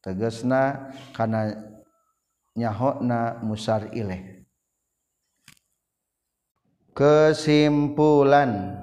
Tegasna 0.00 0.92
kana 1.14 1.54
nyahona 2.56 3.38
musar 3.44 3.92
ileh. 3.94 4.42
Kesimpulan. 6.96 8.82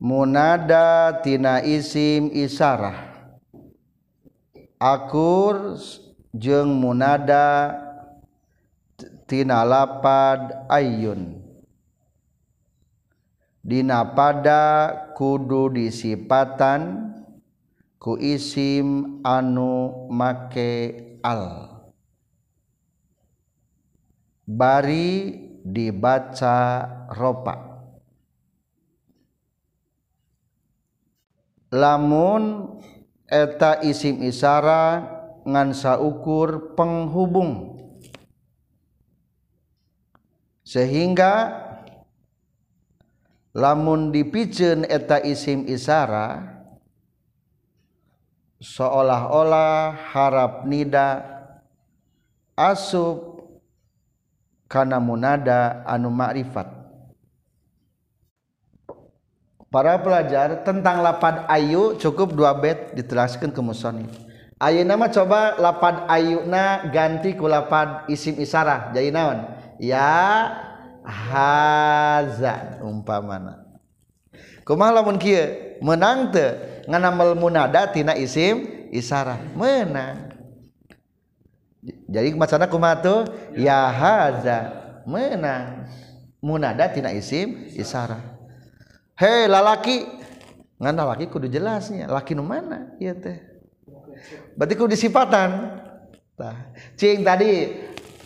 Munada 0.00 1.16
tina 1.24 1.64
isim 1.64 2.28
isarah. 2.32 3.14
Akur 4.76 5.80
jeung 6.34 6.76
munada 6.76 7.72
tina 9.24 9.64
lapad 9.64 10.68
ayyun 10.68 11.43
Dina 13.64 14.12
pada 14.12 14.92
kudu 15.16 15.72
disipatan 15.72 17.16
ku 17.96 18.20
isim 18.20 19.18
anu 19.24 20.04
make 20.12 20.92
al. 21.24 21.72
Bari 24.44 25.32
dibaca 25.64 26.84
ropa. 27.08 27.56
Lamun 31.72 32.76
eta 33.24 33.80
isim 33.80 34.20
isara 34.28 35.08
ngansa 35.48 36.04
ukur 36.04 36.76
penghubung. 36.76 37.80
Sehingga 40.68 41.63
lamun 43.54 44.10
dipicen 44.10 44.82
eta 44.90 45.22
isim 45.22 45.64
isara 45.70 46.58
seolah-olah 48.58 49.94
harap 50.10 50.66
nida 50.66 51.22
asub 52.58 53.46
kana 54.66 54.98
munada 54.98 55.86
anu 55.86 56.10
ma'rifat 56.10 56.66
para 59.70 60.02
pelajar 60.02 60.66
tentang 60.66 61.02
lapad 61.02 61.46
ayu 61.46 61.94
cukup 61.98 62.34
dua 62.34 62.54
bet 62.54 62.94
diteraskan 62.94 63.50
ke 63.50 63.58
musonif. 63.58 64.06
Ayu 64.62 64.86
nama 64.86 65.10
coba 65.10 65.58
lapad 65.58 66.06
ayuna 66.06 66.86
ganti 66.94 67.34
ku 67.34 67.50
lapad 67.50 68.06
isim 68.06 68.38
isara. 68.38 68.94
Jadi 68.94 69.10
naon? 69.10 69.50
Ya 69.82 70.46
haza 71.04 72.80
umpamana. 72.80 73.60
Kumaha 74.64 75.00
lamun 75.00 75.20
kieu? 75.20 75.76
Menang 75.84 76.32
teu 76.32 76.56
nganamel 76.88 77.36
munada 77.36 77.84
tina 77.92 78.16
isim 78.16 78.88
isarah. 78.88 79.36
Menang. 79.52 80.32
Jadi 82.08 82.32
macana 82.32 82.64
kumaha 82.64 82.96
tuh? 83.04 83.20
Ya 83.52 83.84
haza 83.92 84.72
menang. 85.04 85.84
Munada 86.40 86.88
tina 86.88 87.12
isim 87.12 87.68
isarah. 87.76 88.40
Hei 89.20 89.44
lalaki. 89.44 90.08
Ngan 90.80 90.96
lalaki 90.96 91.30
kudu 91.30 91.46
jelasnya 91.46 92.10
laki 92.10 92.34
nu 92.34 92.42
mana? 92.42 92.96
Ieu 92.98 93.14
teh. 93.14 93.38
Berarti 94.56 94.74
kudu 94.74 94.96
disifatan 94.96 95.80
tah. 96.34 96.72
Cing 96.98 97.20
tadi 97.22 97.70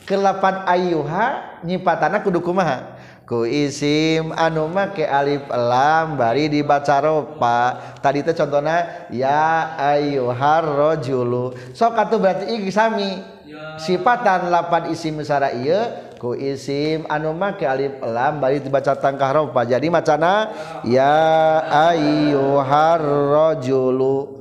kelapan 0.09 0.65
ayuha 0.65 1.61
nyipatana 1.61 2.25
kudu 2.25 2.41
kumaha? 2.41 2.97
Ku 3.29 3.45
isim 3.45 4.33
anu 4.33 4.73
make 4.73 5.05
alif 5.05 5.45
lam 5.53 6.17
bari 6.17 6.49
dibaca 6.49 6.97
ropa. 7.05 7.77
Tadi 8.01 8.25
teh 8.25 8.33
contohnya 8.33 9.05
ya 9.13 9.77
ayyuhar 9.77 10.65
rajulu 10.65 11.53
sok 11.77 11.93
atuh 12.01 12.17
berarti 12.17 12.49
iki 12.57 12.73
sami. 12.73 13.21
Sifatan 13.77 14.49
lapan 14.49 14.89
isim 14.89 15.21
sara 15.21 15.53
ieu 15.53 15.77
ku 16.17 16.33
isim 16.33 17.05
anu 17.13 17.37
make 17.37 17.69
alif 17.69 18.01
lam 18.01 18.41
bari 18.41 18.65
dibaca 18.65 18.97
tangkah 18.97 19.29
ropa. 19.29 19.69
Jadi 19.69 19.93
macana 19.93 20.49
ya 20.89 21.21
ayyuhar 21.69 23.05
rajulu 23.05 24.41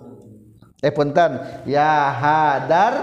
eh 0.80 0.95
punten. 0.95 1.43
Ya 1.68 2.07
hadar 2.07 2.93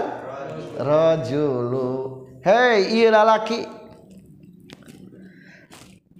rajulu 0.81 2.14
Hei 2.45 3.01
iya 3.01 3.09
lalaki 3.09 3.65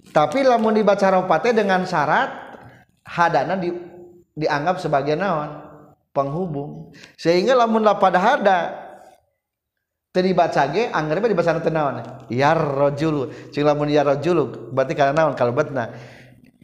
tapi 0.10 0.42
lamun 0.42 0.74
dibaca 0.74 1.12
ropate 1.12 1.52
dengan 1.52 1.84
syarat 1.86 2.32
hadana 3.04 3.60
di, 3.60 3.70
dianggap 4.34 4.80
sebagai 4.80 5.14
naon? 5.14 5.62
Penghubung. 6.16 6.96
Sehingga 7.20 7.54
lamun 7.54 7.84
lapad 7.84 8.16
hada 8.16 8.74
teu 10.16 10.24
dibaca 10.24 10.66
ge 10.72 10.88
anggarnya 10.90 11.30
dibaca 11.30 11.60
naon? 11.70 11.96
Ya 12.34 12.56
rojulu 12.56 13.52
cing 13.52 13.68
lamun 13.68 13.92
ya 13.92 14.02
rojulu 14.02 14.74
berarti 14.74 14.98
karena 14.98 15.28
naon? 15.28 15.38
Kalbetna 15.38 15.94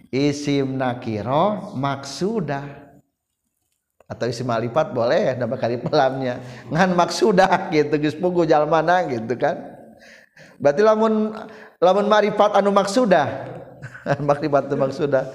isim 0.09 0.73
nakiro 0.79 1.75
maksudah 1.77 2.90
atau 4.11 4.27
isi 4.27 4.43
malipat 4.43 4.91
boleh 4.91 5.39
nama 5.39 5.55
kali 5.55 5.79
pelamnya. 5.79 6.43
Ngan 6.67 6.91
maksudah 6.99 7.71
gitu 7.71 7.95
geus 7.95 8.19
pugu 8.19 8.43
jalmana 8.43 9.07
gitu 9.07 9.39
kan. 9.39 9.55
Berarti 10.59 10.83
lamun 10.83 11.31
lamun 11.79 12.05
marifat 12.11 12.59
anu 12.59 12.75
maksudah. 12.75 13.47
Marifat 14.27 14.67
anu 14.67 14.83
maksudah. 14.83 15.31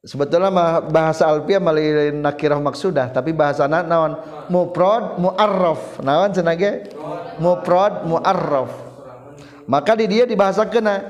Sebetulnya 0.00 0.48
bahasa 0.88 1.28
alfiah 1.28 1.60
melalui 1.60 2.16
nakirah 2.16 2.56
maksudah 2.56 3.12
tapi 3.12 3.36
bahasa 3.36 3.68
naon? 3.68 4.16
Muprod 4.48 5.20
muarraf. 5.20 6.00
Naon 6.00 6.32
cenah 6.32 6.56
ge? 6.56 6.88
Muprod 7.36 8.08
muarraf. 8.08 8.72
Maka 9.68 9.92
di 10.00 10.08
dia 10.08 10.24
dibahasa 10.24 10.64
kena 10.64 11.04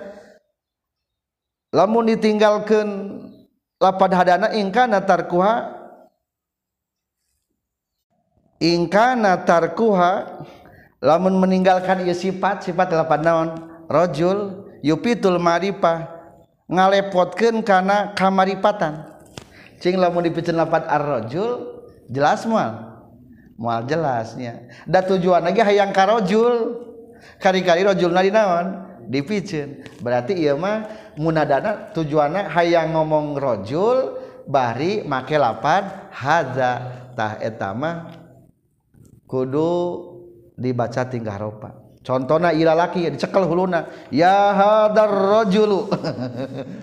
lamun 1.71 2.11
ditinggalkan 2.11 2.87
lapad 3.79 4.11
hadana 4.11 4.51
ingkana 4.51 4.99
tarkuha 4.99 5.78
ingkana 8.59 9.43
tarkuha 9.47 10.45
lamun 10.99 11.39
meninggalkan 11.39 12.03
ieu 12.07 12.15
sifat 12.15 12.67
sifat 12.67 12.91
delapan 12.91 13.21
naon? 13.23 13.49
Rajul 13.89 14.69
yupitul 14.85 15.41
maripah 15.41 16.11
ngalepotkeun 16.69 17.65
kana 17.65 18.13
kamaripatan. 18.13 19.17
Cing 19.79 19.97
lamun 19.97 20.27
dipikeun 20.27 20.59
lapan 20.59 20.85
ar-rajul 20.85 21.81
jelas 22.11 22.45
moal 22.45 23.01
moal 23.57 23.87
jelasnya. 23.87 24.69
Da 24.85 25.03
tujuan 25.03 25.43
lagi 25.43 25.63
hayang 25.63 25.95
ka 25.95 26.05
rajul 26.05 26.85
kari-kari 27.41 27.87
rajulna 27.87 28.21
di 28.21 28.31
naon? 28.35 28.67
Dipikeun 29.09 30.03
berarti 30.05 30.37
ieu 30.37 30.61
mah 30.61 30.85
munadana 31.17 31.89
tujuanna 31.97 32.53
hayang 32.53 32.93
ngomong 32.93 33.41
rajul 33.41 34.21
bari 34.45 35.01
make 35.01 35.33
lapan 35.33 35.89
hadza 36.13 36.73
tah 37.17 37.41
eta 37.41 37.73
mah 37.73 38.28
kudu 39.29 39.70
dibaca 40.57 41.05
tingkah 41.05 41.37
ropa. 41.37 41.70
Contohnya 42.01 42.57
ila 42.57 42.72
laki 42.72 43.05
dicekel 43.12 43.45
huluna. 43.45 44.09
Ya 44.09 44.57
hadar 44.57 45.12
rojulu 45.12 45.93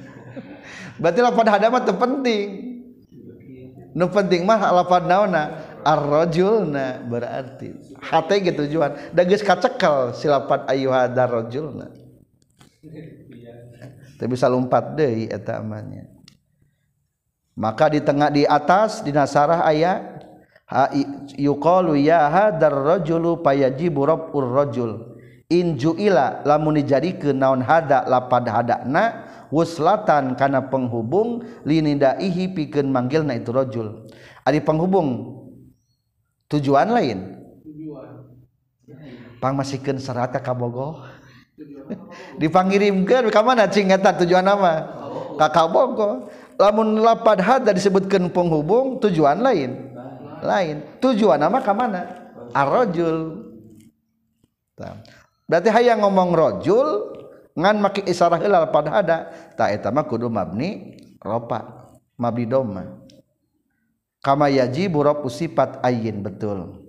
berarti 1.01 1.19
lapad 1.19 1.47
hada 1.49 1.67
mah 1.73 1.81
penting. 1.81 2.47
Nu 3.97 4.05
penting 4.13 4.45
mah 4.45 4.59
lapad 4.69 5.09
naona 5.09 5.75
ar-rajulna 5.81 7.01
berarti. 7.09 7.73
Hate 7.99 8.45
gitu 8.45 8.69
tujuan. 8.69 9.11
Da 9.11 9.25
geus 9.25 9.41
kacekel 9.41 10.13
si 10.13 10.29
lapad 10.29 10.69
ayu 10.69 10.93
hadar 10.93 11.31
rajulna. 11.41 11.89
Bisa 14.15 14.47
lompat 14.47 14.95
De 14.95 15.27
amanya 15.51 16.15
maka 17.55 17.87
di 17.87 18.03
tengah 18.03 18.29
di 18.29 18.43
atas 18.43 18.99
di 18.99 19.15
nasarah 19.15 19.63
ayat 19.63 20.14
yuqalu 21.37 22.01
ya 22.01 22.25
hadzal 22.29 22.73
rajulu 22.73 23.41
fayajibu 23.45 24.05
rabbur 24.05 24.45
rajul. 24.49 24.91
In 25.45 25.77
juila 25.77 26.41
lamun 26.41 26.81
dijadikeun 26.81 27.37
naon 27.37 27.61
hada 27.61 28.01
lapad 28.09 28.49
hadana 28.49 29.29
wuslatan 29.53 30.33
kana 30.33 30.73
penghubung 30.73 31.45
linidaihi 31.61 32.49
pikeun 32.49 32.89
manggilna 32.89 33.37
itu 33.37 33.53
rajul. 33.53 34.09
Ari 34.41 34.65
penghubung 34.65 35.37
tujuan 36.49 36.89
lain? 36.89 37.37
Pangmasikeun 39.37 40.01
serat 40.01 40.33
ka 40.33 40.41
kabogoh? 40.41 41.05
Dipangirimkeun 42.41 43.29
ka 43.29 43.41
mana 43.45 43.69
cing 43.69 43.93
eta 43.93 44.17
tujuan 44.17 44.41
nama? 44.41 44.89
Ka 45.37 45.53
kabogoh. 45.53 46.25
Lamun 46.57 47.05
lapad 47.05 47.37
hada 47.37 47.69
disebutkeun 47.69 48.33
penghubung 48.33 48.97
tujuan 48.97 49.45
lain? 49.45 49.94
lain. 50.45 50.85
Tujuan 51.01 51.41
nama 51.41 51.59
ke 51.59 51.73
mana? 51.73 52.01
Arrojul 52.53 53.45
berarti 55.45 55.69
hayang 55.71 56.03
ngomong 56.03 56.35
rojul 56.35 56.87
ngan 57.55 57.79
maki 57.79 58.03
isarah 58.11 58.41
ilal 58.43 58.67
pada 58.67 58.91
ada 58.99 59.17
tak 59.55 59.79
etama 59.79 60.03
kudu 60.03 60.27
mabni 60.27 60.99
ropa 61.23 61.91
mabni 62.19 62.45
doma. 62.45 62.83
Kama 64.19 64.49
yajibu 64.49 65.05
rabu 65.05 65.29
sifat 65.29 65.79
ayin 65.85 66.25
betul. 66.25 66.81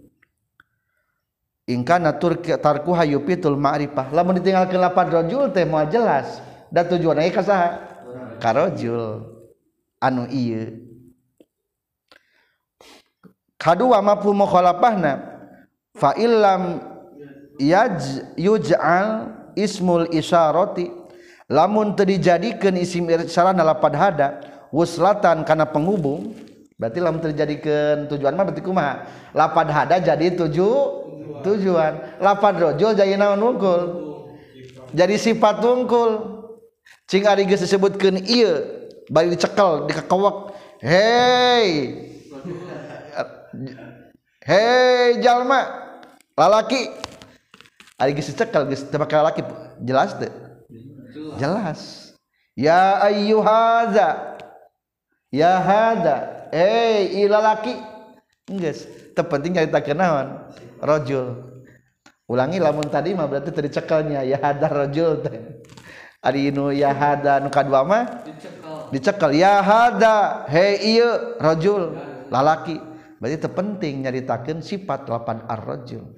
Ingkana 1.69 2.17
turki 2.17 2.55
tarku 2.57 2.95
hayupitul 2.97 3.59
ma'rifah. 3.59 4.09
Lamun 4.15 4.39
ditinggalkeun 4.41 4.81
lapan 4.81 5.07
rajul 5.11 5.51
teh 5.53 5.67
moal 5.69 5.85
jelas 5.91 6.41
da 6.73 6.87
tujuanna 6.87 7.27
ieu 7.27 7.35
ka 7.35 7.43
saha? 7.45 7.71
Karojul 8.41 9.21
anu 10.01 10.25
ieu. 10.33 10.86
Kadua 13.67 13.99
mafhum 13.99 14.47
mukhalafahna 14.47 15.43
fa 15.99 16.15
illam 16.15 16.79
yaj 17.59 18.23
yuj'al 18.39 19.35
ismul 19.59 20.07
isyarati. 20.15 20.95
Lamun 21.51 21.99
teu 21.99 22.07
dijadikeun 22.07 22.79
isim 22.79 23.11
isyarah 23.11 23.51
lapad 23.59 23.95
hada 23.99 24.39
wuslatan 24.71 25.43
kana 25.43 25.67
penghubung 25.67 26.35
berarti 26.79 26.99
lamun 27.03 27.23
terjadikan 27.23 28.07
tujuan 28.07 28.39
mah 28.39 28.47
berarti 28.47 28.63
kumaha? 28.63 29.03
Lapad 29.35 29.67
hada 29.75 29.99
jadi 29.99 30.39
tuju 30.39 30.71
tujuan. 31.43 32.23
Lapad 32.23 32.63
rojul 32.63 32.95
jadi 32.95 33.19
naon 33.19 33.43
wungkul 33.43 33.83
jadi 34.95 35.19
sifat 35.19 35.59
wungkul 35.59 36.39
cing 37.11 37.27
ari 37.27 37.51
geus 37.51 37.67
disebutkeun 37.67 38.23
ieu 38.31 38.63
bari 39.11 39.35
dicekel 39.35 39.91
dikekewek 39.91 40.55
hei! 40.83 41.71
hei 44.47 45.21
jalma. 45.21 45.61
Lalaki. 46.37 46.93
Ari 47.97 48.13
geus 48.13 48.29
dicekel 48.29 48.69
geus 48.69 48.85
teu 48.93 49.01
lalaki 49.01 49.41
jelas 49.81 50.13
teu 50.21 50.29
jelas. 51.41 51.81
Ya 52.57 53.01
ayyuhaza 53.05 54.37
ya 55.33 55.61
hada 55.61 56.49
hei 56.53 57.25
ilalaki 57.25 57.77
geus 58.49 58.85
terpenting 59.17 59.57
nyarita 59.57 59.81
kenaon 59.81 60.53
rojul. 60.81 61.57
Ulangi 62.27 62.59
lamun 62.59 62.91
tadi 62.91 63.15
mah 63.15 63.31
berarti 63.31 63.55
tadi 63.55 63.71
cekelnya 63.71 64.27
ya 64.27 64.37
hada 64.43 64.67
rojul 64.69 65.25
teh. 65.25 65.63
Ari 66.21 66.51
nu 66.51 66.75
ya 66.75 66.91
hada 66.91 67.39
nu 67.39 67.49
kadua 67.55 67.87
mah 67.87 68.27
dicekel. 68.27 68.91
dicekel. 68.91 69.31
Ya 69.33 69.63
hada 69.63 70.45
hei 70.51 70.99
ieu 70.99 71.39
rojul. 71.39 71.97
Lalaki. 72.29 72.96
berarti 73.19 73.39
terpenting 73.41 74.05
nyaritakan 74.05 74.61
sifat 74.61 75.09
lapan 75.09 75.45
ar-rajul. 75.49 76.17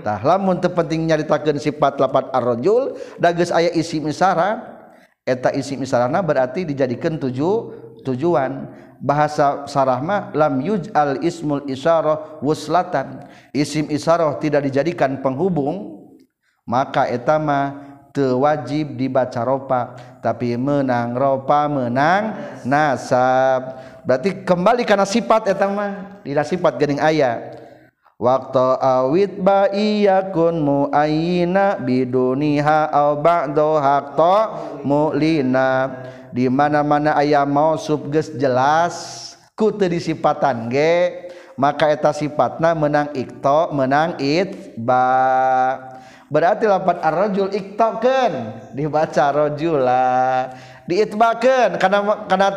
Tah 0.00 0.20
lamun 0.24 0.56
terpenting 0.62 1.04
nyaritakan 1.04 1.60
sifat 1.60 2.00
lapan 2.00 2.32
ar-rajul 2.32 2.96
dages 3.20 3.52
aya 3.52 3.68
isi 3.76 4.00
isara 4.00 4.62
eta 5.28 5.52
isi 5.52 5.76
isarana 5.76 6.24
berarti 6.24 6.64
dijadikan 6.64 7.20
tujuh 7.20 7.54
tujuan. 8.02 8.68
Bahasa 9.02 9.66
sarahma 9.66 10.30
lam 10.30 10.62
yuj'al 10.62 11.26
ismul 11.26 11.66
isyarah 11.66 12.38
wuslatan. 12.38 13.26
Isim 13.50 13.90
isyarah 13.90 14.38
tidak 14.38 14.70
dijadikan 14.70 15.18
penghubung 15.18 16.06
maka 16.62 17.10
etama 17.10 17.91
wajib 18.18 19.00
dibaca 19.00 19.40
ropa. 19.46 19.96
Tapi 20.20 20.58
menang 20.60 21.16
ropa 21.16 21.66
menang 21.66 22.36
nasab. 22.68 23.80
Berarti 24.02 24.42
kembali 24.42 24.82
karena 24.82 25.06
sifat 25.06 25.48
eh, 25.48 25.54
etang 25.54 25.72
mah 25.78 26.20
tidak 26.26 26.46
sifat 26.50 26.72
gening 26.76 26.98
ayah 26.98 27.62
waktu 28.22 28.66
awit 28.78 29.34
baiyakun 29.42 30.62
muayina 30.62 31.74
biduniha 31.82 32.90
au 32.94 33.18
ba'do 33.18 33.82
hakto 33.82 34.38
mulina 34.86 35.90
di 36.30 36.46
mana 36.46 36.86
mana 36.86 37.18
ayah 37.18 37.42
mau 37.42 37.74
subges 37.74 38.30
jelas 38.38 38.94
kutu 39.58 39.90
disifatan 39.90 40.70
ge 40.70 41.30
maka 41.58 41.92
eta 41.92 42.10
sifatna 42.16 42.72
menang 42.72 43.12
ikto 43.12 43.70
menang 43.76 44.16
itba. 44.18 45.04
berarti 46.32 46.64
lapat 46.64 47.04
ar-rajul 47.04 47.52
iktakan 47.52 48.32
dibaca 48.72 49.24
rajula 49.28 50.48
diitbakeun 50.88 51.76
karena 51.76 52.24
karena 52.24 52.48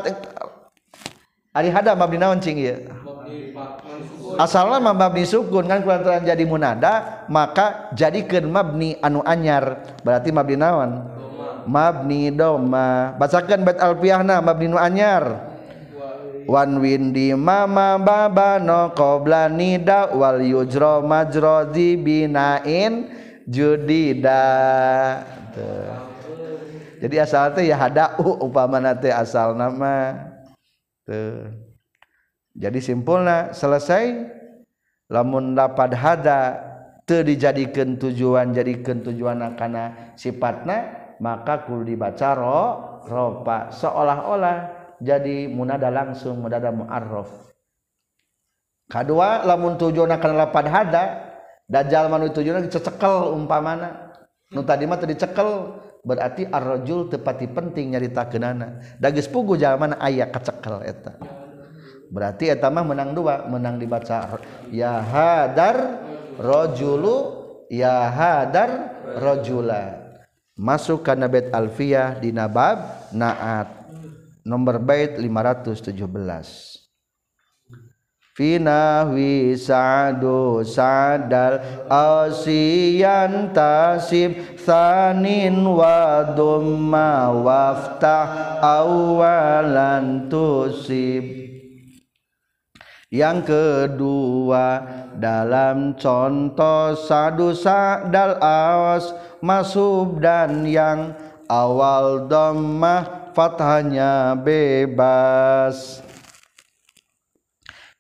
ari 1.52 1.68
hada 1.68 1.92
mabni 1.92 2.16
naon 2.16 2.40
cing 2.40 2.56
ieu 2.56 2.80
asalna 4.40 4.78
mabdi 4.80 5.00
mabni 5.00 5.24
sukun. 5.26 5.66
Kan 5.68 5.82
kulantaran 5.84 6.24
jadi 6.24 6.44
munada 6.48 7.26
maka 7.32 7.92
jadikeun 7.96 8.48
mabni 8.50 9.00
anu 9.00 9.24
anyar. 9.26 9.96
Berarti 10.04 10.30
mabni 10.32 10.56
naon? 10.60 10.92
Mabni 11.66 12.30
doma. 12.30 13.18
Bacakan 13.18 13.66
bait 13.66 13.80
alfiahna 13.82 14.44
mabni 14.44 14.70
nu 14.70 14.78
anyar. 14.78 15.56
Wan 16.46 16.78
windi 16.78 17.34
mama 17.34 17.98
babano 17.98 18.94
qoblani 18.94 19.82
da 19.82 20.14
wal 20.14 20.38
yujra 20.46 21.02
majra 21.02 21.66
binain 21.74 23.10
judida 23.46 24.44
tuh. 25.54 25.94
jadi 27.02 27.16
asal 27.26 27.54
teh 27.54 27.70
ya 27.70 27.78
hadau 27.78 28.42
upamana 28.42 28.98
teh 28.98 29.14
asal 29.14 29.54
nama. 29.54 30.18
Tuh. 31.06 31.54
Jadi 32.56 32.80
simpulna 32.80 33.52
selesai 33.52 34.32
lamun 35.12 35.54
dapat 35.54 35.92
hada 35.94 36.40
teu 37.04 37.22
dijadikan 37.22 38.00
tujuan 38.00 38.56
jadikan 38.56 39.04
tujuan 39.06 39.44
karena 39.54 40.16
sifatna 40.18 41.12
maka 41.22 41.68
kul 41.68 41.86
dibaca 41.86 42.34
ro 42.34 42.62
ropa 43.06 43.70
seolah-olah 43.70 44.58
jadi 45.04 45.52
munada 45.52 45.92
langsung 45.92 46.42
munada 46.42 46.72
muarraf. 46.72 47.30
Kedua 48.86 49.44
lamun 49.44 49.78
tujuan 49.82 50.14
karena 50.18 50.46
lapan 50.46 50.66
hada 50.70 51.06
Dajjal 51.66 52.14
manu 52.14 52.30
tujuan 52.30 52.62
dicekel 52.62 53.34
umpamana. 53.34 54.14
Nu 54.54 54.62
tadi 54.62 54.86
mah 54.86 55.02
tadi 55.02 55.18
dicekel 55.18 55.82
berarti 56.06 56.46
arrojul 56.46 57.10
tepati 57.10 57.50
penting 57.50 57.98
nyarita 57.98 58.30
kenana 58.30 58.78
dagis 59.02 59.26
pugu 59.26 59.58
jaman 59.58 59.98
ayah 59.98 60.30
kecekel 60.30 60.86
eta. 60.86 61.18
Berarti 62.14 62.54
eta 62.54 62.70
mah 62.70 62.86
menang 62.86 63.18
dua 63.18 63.50
menang 63.50 63.82
dibaca 63.82 64.38
ya 64.70 65.02
hadar 65.02 66.06
rojulu 66.38 67.18
ya 67.74 68.14
hadar 68.14 69.02
rojula 69.18 70.06
masuk 70.54 71.02
ke 71.02 71.18
bait 71.26 71.50
alfiyah 71.50 72.22
di 72.22 72.30
nabab 72.30 73.10
naat. 73.10 73.84
Nomor 74.46 74.78
bait 74.78 75.18
517 75.18 76.85
Finahwi 78.36 79.56
sa'du 79.56 80.60
sadal 80.60 81.88
asiyan 81.88 83.56
tasib 83.56 84.60
sanin 84.60 85.64
wa 85.64 86.36
dumma 86.36 87.32
waftah 87.32 88.60
awalan 88.60 90.28
tusib. 90.28 91.24
Yang 93.08 93.40
kedua 93.48 94.84
dalam 95.16 95.96
contoh 95.96 96.92
sadu 96.92 97.56
sadal 97.56 98.36
awas 98.44 99.16
masub 99.40 100.20
dan 100.20 100.68
yang 100.68 101.16
awal 101.48 102.28
dhammah 102.28 103.32
fathahnya 103.32 104.36
bebas 104.36 106.04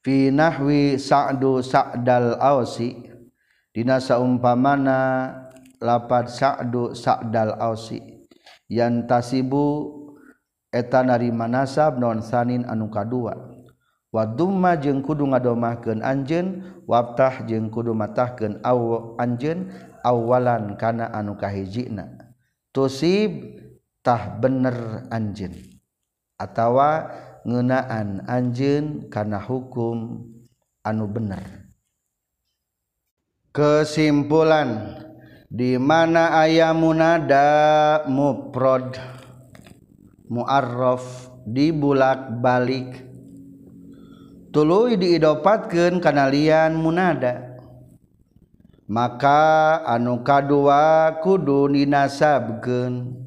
fi 0.05 0.29
nahwi 0.29 1.01
sa'du 1.01 1.65
sa'dal 1.65 2.37
ausi 2.37 2.93
dina 3.73 3.97
saumpamana 3.97 5.33
lapat 5.81 6.29
sa'du 6.29 6.93
sa'dal 6.93 7.57
ausi. 7.57 8.21
Yantasibu 8.69 9.93
eta 10.69 11.01
narima 11.01 11.49
nasab 11.49 11.97
non 11.97 12.21
sanin 12.21 12.69
anu 12.69 12.93
kadua. 12.93 13.33
Wadumma 14.13 14.77
jeung 14.77 15.01
kudu 15.01 15.25
ngadomahkeun 15.27 16.05
anjeun 16.05 16.61
waftah 16.85 17.43
jeung 17.49 17.73
kudu 17.73 17.97
matahkeun 17.97 18.61
aw 18.61 18.79
anjeun 19.17 19.73
awalan 20.05 20.77
kana 20.77 21.09
anu 21.09 21.33
kahijina. 21.33 22.13
Tusib 22.69 23.57
tah 24.05 24.37
bener 24.37 25.09
anjeun 25.09 25.51
atawa 26.37 27.09
ngenaan 27.45 28.25
anjeun 28.25 29.05
karena 29.13 29.37
hukum 29.37 30.25
anu 30.81 31.05
bener. 31.05 31.69
Kesimpulan 33.53 34.99
dimana 35.47 36.41
ayam 36.41 36.81
munada 36.81 38.03
muprod 38.09 38.97
muarraf 40.27 41.29
dibulak 41.45 42.41
balik. 42.41 43.05
Tulu 44.49 44.97
diidopatkan 44.97 46.01
kanalian 46.01 46.75
munada. 46.75 47.55
Maka 48.89 49.81
anu 49.85 50.25
kadua 50.25 51.19
kudu 51.21 51.69
dinasabkeun. 51.69 53.21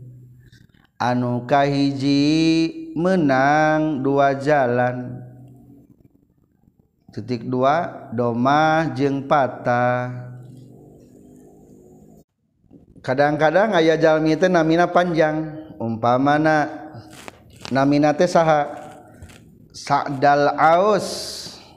Anu 0.98 1.46
kahiji 1.46 2.88
menang 2.99 4.03
dua 4.03 4.34
jalan. 4.34 5.22
Titik 7.14 7.46
dua 7.46 8.11
domah 8.11 8.90
jeng 8.99 9.30
patah. 9.30 10.34
Kadang-kadang 13.01 13.78
ayahjalmi 13.78 14.34
itu 14.34 14.51
namina 14.51 14.90
panjang. 14.90 15.70
Umpa 15.78 16.18
mana 16.18 16.66
naminate 17.70 18.26
saha? 18.26 18.66
Sadal 19.70 20.59
aus. 20.59 21.07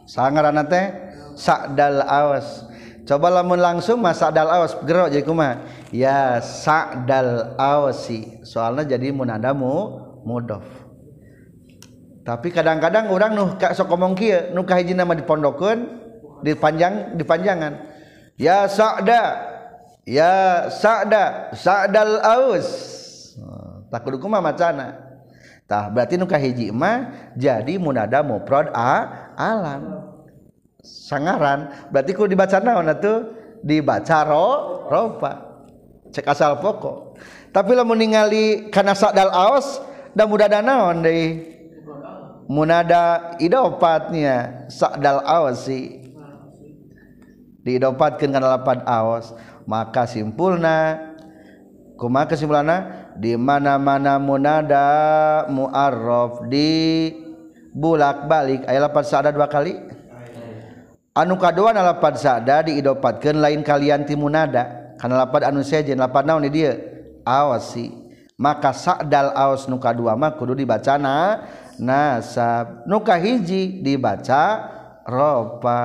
Sangaran 0.10 0.58
teh? 0.66 0.90
Sadal 1.38 2.02
aus. 2.02 2.66
Coba 3.06 3.30
lamun 3.30 3.62
langsung 3.62 4.02
mas 4.02 4.20
Sadal 4.20 4.50
aus. 4.50 4.74
Gerok 4.84 5.14
jadi 5.14 5.24
kuma 5.24 5.62
ya 5.94 6.42
Sadal 6.42 7.56
ausi. 7.56 8.42
Soalnya 8.42 8.98
jadi 8.98 9.14
munadamu 9.14 10.02
mudof 10.26 10.81
tapi 12.22 12.54
kadang-kadang 12.54 13.10
orang 13.10 13.34
nu 13.34 13.46
sok 13.58 13.90
ngomong 13.90 14.14
kieu 14.14 14.54
nu 14.54 14.62
kahiji 14.62 14.94
nama 14.94 15.18
dipondokeun 15.18 15.80
dipanjang 16.46 17.18
dipanjangan. 17.18 17.90
Ya 18.38 18.70
sa'da 18.70 19.22
ya 20.06 20.70
sa'da 20.70 21.54
sa'dal 21.54 22.22
aus. 22.22 22.70
Tak 23.90 24.06
kudu 24.06 24.22
kumaha 24.22 24.54
macana. 24.54 25.18
Tah 25.66 25.90
berarti 25.90 26.22
nu 26.22 26.30
kahiji 26.30 26.70
mah 26.70 27.34
jadi 27.34 27.82
munada 27.82 28.22
mufrad 28.22 28.70
a 28.70 29.34
alam. 29.34 30.14
Sangaran. 30.86 31.90
Berarti 31.90 32.14
ku 32.14 32.30
dibaca 32.30 32.62
naon 32.62 32.90
atuh? 32.90 33.34
Dibaca 33.66 34.26
ro 34.30 34.50
ropa. 34.90 35.58
Cek 36.14 36.30
asal 36.30 36.62
pokok. 36.62 37.18
Tapi 37.50 37.72
lamun 37.74 37.98
ningali 37.98 38.70
kana 38.70 38.94
sa'dal 38.94 39.34
aus 39.34 39.82
da 40.14 40.30
mudah 40.30 40.50
naon 40.62 41.02
deui? 41.02 41.51
munada 42.50 43.36
idopatnya 43.38 44.66
sa'dal 44.70 45.22
awasi 45.26 46.02
diidopatkan 47.62 48.34
karena 48.34 48.58
lapan 48.58 48.82
awas 48.86 49.34
maka 49.70 50.10
simpulna 50.10 50.98
kuma 51.98 52.26
kesimpulannya 52.26 53.14
di 53.22 53.38
mana-mana 53.38 54.18
munada 54.18 54.88
muarraf 55.52 56.50
di 56.50 57.12
bulak 57.72 58.26
balik 58.26 58.66
ayat 58.66 58.82
lapan 58.90 59.04
sada 59.06 59.30
dua 59.30 59.48
kali? 59.48 59.78
Anu 61.12 61.36
kaduan 61.36 61.76
lapan 61.76 62.16
sada 62.16 62.64
diidopatkan 62.64 63.36
lain 63.36 63.62
kalian 63.62 64.08
timunada 64.08 64.96
karena 64.96 65.28
lapan 65.28 65.52
anu 65.52 65.62
sejen 65.62 66.00
lapan 66.00 66.24
naon 66.24 66.48
dia? 66.48 66.80
Awasi 67.22 67.94
maka 68.42 68.74
sa'dal 68.74 69.30
awas 69.38 69.70
nu 69.70 69.78
kadua 69.78 70.18
mah 70.18 70.34
kudu 70.34 70.58
dibacana 70.58 71.46
nasab. 71.82 72.86
Nu 72.86 73.02
kahiji 73.02 73.82
dibaca 73.82 74.70
ropa 75.04 75.82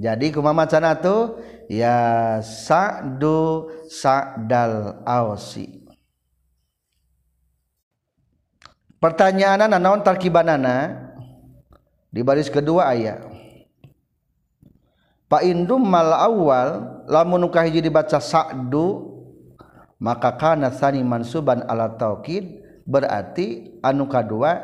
jadi 0.00 0.32
kumaha 0.32 0.64
macana 0.64 0.96
tuh 0.96 1.36
ya 1.68 2.40
sa'du 2.40 3.68
sa'dal 3.92 5.04
ausi. 5.04 5.68
Pertanyaan 8.96 9.68
naon 9.68 10.00
tarkibanana? 10.00 11.08
Di 12.08 12.24
baris 12.24 12.48
kedua 12.48 12.88
ayat. 12.96 13.28
Pak 15.30 15.46
indum 15.46 15.84
mal 15.84 16.10
awal 16.16 17.04
lamun 17.06 17.46
ukah 17.46 17.62
hiji 17.62 17.84
dibaca 17.84 18.18
sa'du 18.18 19.20
maka 20.00 20.34
kana 20.34 20.74
sani 20.74 21.04
mansuban 21.06 21.62
ala 21.70 21.92
taukid 21.94 22.59
berarti 22.90 23.78
anu 23.86 24.10
kadua 24.10 24.58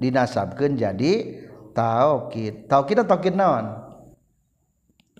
dinasabkeun 0.00 0.80
jadi 0.80 1.44
taukid. 1.76 2.64
Taukid 2.64 2.96
atau 3.04 3.10
taukid 3.12 3.36
naon? 3.36 3.76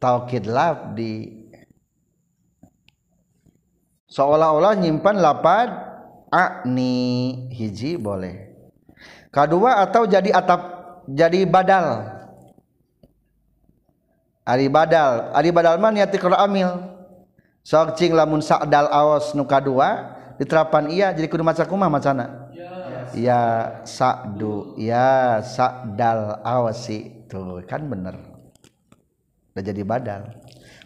Taukid 0.00 0.48
lafdi. 0.48 1.44
Seolah-olah 4.08 4.72
nyimpan 4.80 5.20
lapad 5.20 5.68
akni 6.32 6.96
hiji 7.52 8.00
boleh. 8.00 8.48
Kedua 9.28 9.84
atau 9.84 10.08
jadi 10.08 10.32
atap 10.32 10.60
jadi 11.04 11.44
badal. 11.44 12.16
Ari 14.48 14.72
badal. 14.72 15.36
Ari 15.36 15.52
badal 15.52 15.76
mah 15.76 15.92
niat 15.92 16.08
amil. 16.16 16.96
Sok 17.60 18.00
cing 18.00 18.16
lamun 18.16 18.40
sa'dal 18.40 18.88
awas 18.88 19.36
nu 19.36 19.44
kadua 19.44 20.17
diterapan 20.38 20.88
iya 20.88 21.10
jadi 21.12 21.26
kudu 21.26 21.42
maca 21.42 21.66
kumaha 21.66 21.90
macana 21.90 22.48
ya 23.16 23.42
sa'du 23.84 24.76
ya 24.76 25.40
sa'dal 25.40 26.42
awasi. 26.44 27.28
Tuh 27.28 27.60
kan 27.68 27.84
bener. 27.88 28.16
Udah 29.52 29.62
jadi 29.64 29.82
badal. 29.84 30.22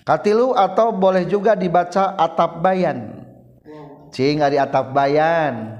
Katilu 0.02 0.58
atau 0.58 0.90
boleh 0.90 1.22
juga 1.30 1.54
dibaca 1.54 2.18
atap 2.18 2.58
bayan? 2.58 3.22
Cing 4.10 4.42
ari 4.42 4.58
atap 4.58 4.90
bayan. 4.90 5.78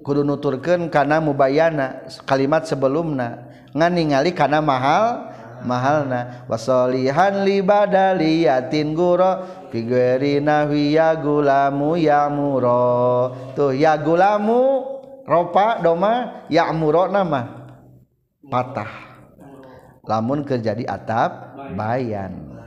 Kudu 0.00 0.26
nuturkeun 0.26 0.90
kana 0.90 1.22
mubayana 1.22 2.08
kalimat 2.26 2.66
sebelumna. 2.66 3.46
Ngan 3.70 3.92
ningali 3.94 4.34
kana 4.34 4.58
mahal 4.58 5.30
mahalna. 5.62 6.42
Wasolihan 6.50 7.46
li 7.46 7.62
badaliyatin 7.62 8.98
guro 8.98 9.59
figuri 9.70 10.42
nahwi 10.42 10.98
ya 10.98 11.16
gulamu 11.16 11.96
ya 11.96 12.28
muro. 12.28 13.32
Tuh 13.56 13.72
ya 13.72 13.96
gulamu 13.96 14.84
ropa 15.24 15.80
doma 15.80 16.44
ya 16.52 16.68
muro 16.74 17.08
nama. 17.08 17.70
Patah. 18.50 18.90
Lamun 20.04 20.42
kerjadi 20.42 20.84
atap 20.84 21.56
bayan. 21.78 22.58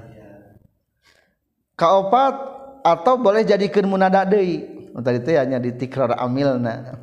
Kaopat 1.76 2.36
atau 2.82 3.20
boleh 3.20 3.44
jadikan 3.44 3.86
munada 3.86 4.24
deui. 4.24 4.90
Tadi 4.94 5.20
teh 5.22 5.36
hanya 5.36 5.60
di 5.60 5.76
tikrar 5.76 6.16
amilna. 6.16 6.96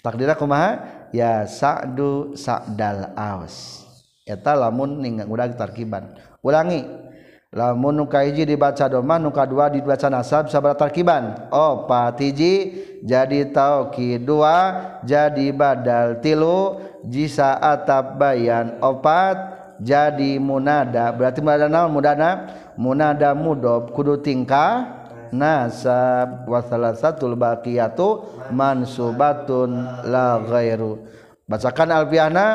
Takdirna 0.00 0.34
kumaha? 0.34 0.70
Ya 1.14 1.46
sa'du 1.46 2.34
sa'dal 2.34 3.14
aus 3.14 3.84
eta 4.24 4.56
lamun 4.56 5.04
ninggal 5.04 5.28
udah 5.28 5.52
tarkiban. 5.52 6.16
Ulangi 6.40 6.84
lamun 7.54 8.02
nu 8.02 8.04
kahiji 8.10 8.42
dibaca 8.42 8.90
doma 8.90 9.14
nu 9.16 9.30
kadua 9.30 9.70
dibaca 9.70 10.10
nasab 10.10 10.50
sabara 10.50 10.74
tarkiban. 10.74 11.48
Opat 11.54 12.18
hiji 12.18 12.54
jadi 13.06 13.46
taukid 13.54 14.26
dua 14.26 14.74
jadi 15.06 15.54
badal 15.54 16.18
tilu 16.18 16.82
jisa 17.06 17.54
atap 17.54 18.18
bayan 18.18 18.74
opat 18.82 19.54
jadi 19.78 20.42
munada. 20.42 21.14
Berarti 21.14 21.38
munada 21.38 21.70
naon? 21.70 21.94
Mudana 21.94 22.30
munada 22.74 23.30
mudob 23.38 23.94
kudu 23.94 24.18
tingkah 24.18 25.06
nasab. 25.30 26.50
Wasalasatul 26.50 27.38
baqiyatu 27.38 28.26
mansubatun 28.50 29.78
la 30.10 30.42
ghairu. 30.42 31.06
Bacakan 31.46 32.02
alfiana. 32.02 32.46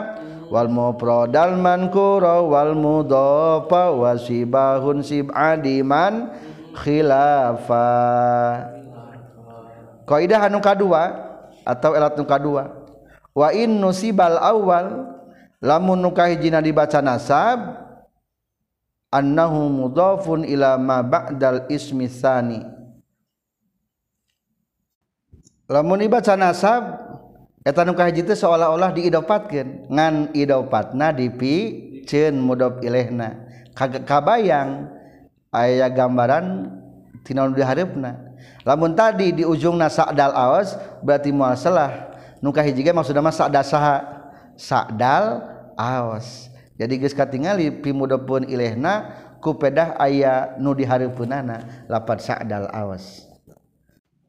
Wal 0.49 0.69
mufradal 0.69 1.55
mankura 1.57 2.41
wal 2.41 2.73
mudhafa 2.73 3.93
wa 3.93 4.17
sibahun 4.17 5.05
sib'adiman 5.05 6.33
khilafa. 6.73 7.89
Kaidah 10.09 10.49
anu 10.49 10.57
kadua 10.57 11.13
atau 11.61 11.93
elat 11.93 12.17
nu 12.17 12.25
kadua. 12.25 12.73
Wa 13.33 13.53
in 13.53 13.77
nusibal 13.77 14.41
awal 14.41 15.15
lamun 15.61 16.01
nu 16.01 16.09
kahijina 16.09 16.65
dibaca 16.65 16.97
nasab 16.99 17.77
annahu 19.13 19.69
mudhafun 19.69 20.45
ila 20.45 20.77
ma 20.77 21.01
ba'dal 21.01 21.65
ismi 21.69 22.05
tsani 22.05 22.61
lamun 25.69 26.01
dibaca 26.01 26.33
nasab 26.37 27.08
etanukah 27.69 28.09
jitu 28.09 28.33
seolah-olah 28.33 28.91
diidopatkeun 28.97 29.93
ngan 29.93 30.33
idopatna 30.33 31.13
dipi 31.13 31.55
cen 32.09 32.41
mudop 32.41 32.81
ilehna. 32.81 33.45
Kagak 33.77 34.09
kabayang 34.09 34.89
aya 35.53 35.87
gambaran 35.87 36.67
tina 37.25 37.45
nu 37.45 37.53
diharapna 37.53 38.17
lamun 38.63 38.93
tadi 38.93 39.33
di 39.33 39.43
ujungna 39.45 39.89
sa'dal 39.89 40.33
awas 40.33 40.77
berarti 41.01 41.33
moal 41.33 41.57
salah 41.57 42.13
nu 42.41 42.53
hiji 42.53 42.85
ge 42.85 42.93
maksudna 42.93 43.21
mah 43.23 43.33
sa'da 43.33 43.61
saha? 43.65 43.97
Sa'dal 44.59 45.39
awas 45.79 46.51
jadi 46.75 46.99
geus 46.99 47.15
katingali 47.15 47.71
pimudopun 47.79 48.43
ilehna 48.47 49.15
ku 49.39 49.55
pedah 49.55 49.95
aya 49.95 50.59
nu 50.59 50.75
dihareupeunana 50.75 51.87
lapat 51.87 52.19
sa'dal 52.19 52.67
awas 52.67 53.23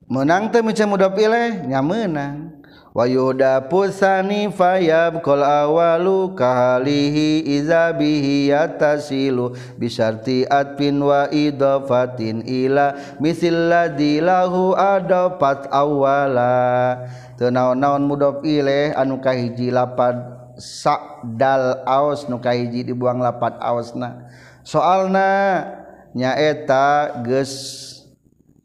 menang 0.07 0.51
teh 0.55 0.62
mudah 0.62 1.11
ileh 1.11 1.66
nya 1.66 1.82
menang 1.82 2.60
wayuda 2.91 3.70
pusani 3.70 4.51
fayab 4.51 5.22
kol 5.22 5.43
awalu 5.43 6.34
kahalihi 6.34 7.47
izabihi 7.47 8.51
yatasilu 8.51 9.55
bisarti 9.78 10.43
atfin 10.51 10.99
wa 10.99 11.30
idofatin 11.30 12.43
ila 12.43 12.99
misil 13.22 13.70
ladhi 13.70 14.18
lahu 14.18 14.74
adofat 14.74 15.70
awala 15.70 17.07
tenaon-naon 17.38 18.03
mudof 18.05 18.43
ileh 18.43 18.91
anu 18.99 19.22
kahiji 19.22 19.70
lapad 19.70 20.41
sakdal 20.61 21.80
aos 21.88 22.28
nu 22.28 22.36
kahiji 22.36 22.84
dibuang 22.84 23.22
lapad 23.22 23.57
aosna. 23.64 24.28
Soalna 24.61 25.64
nyaeta 26.12 27.16
ges 27.24 27.53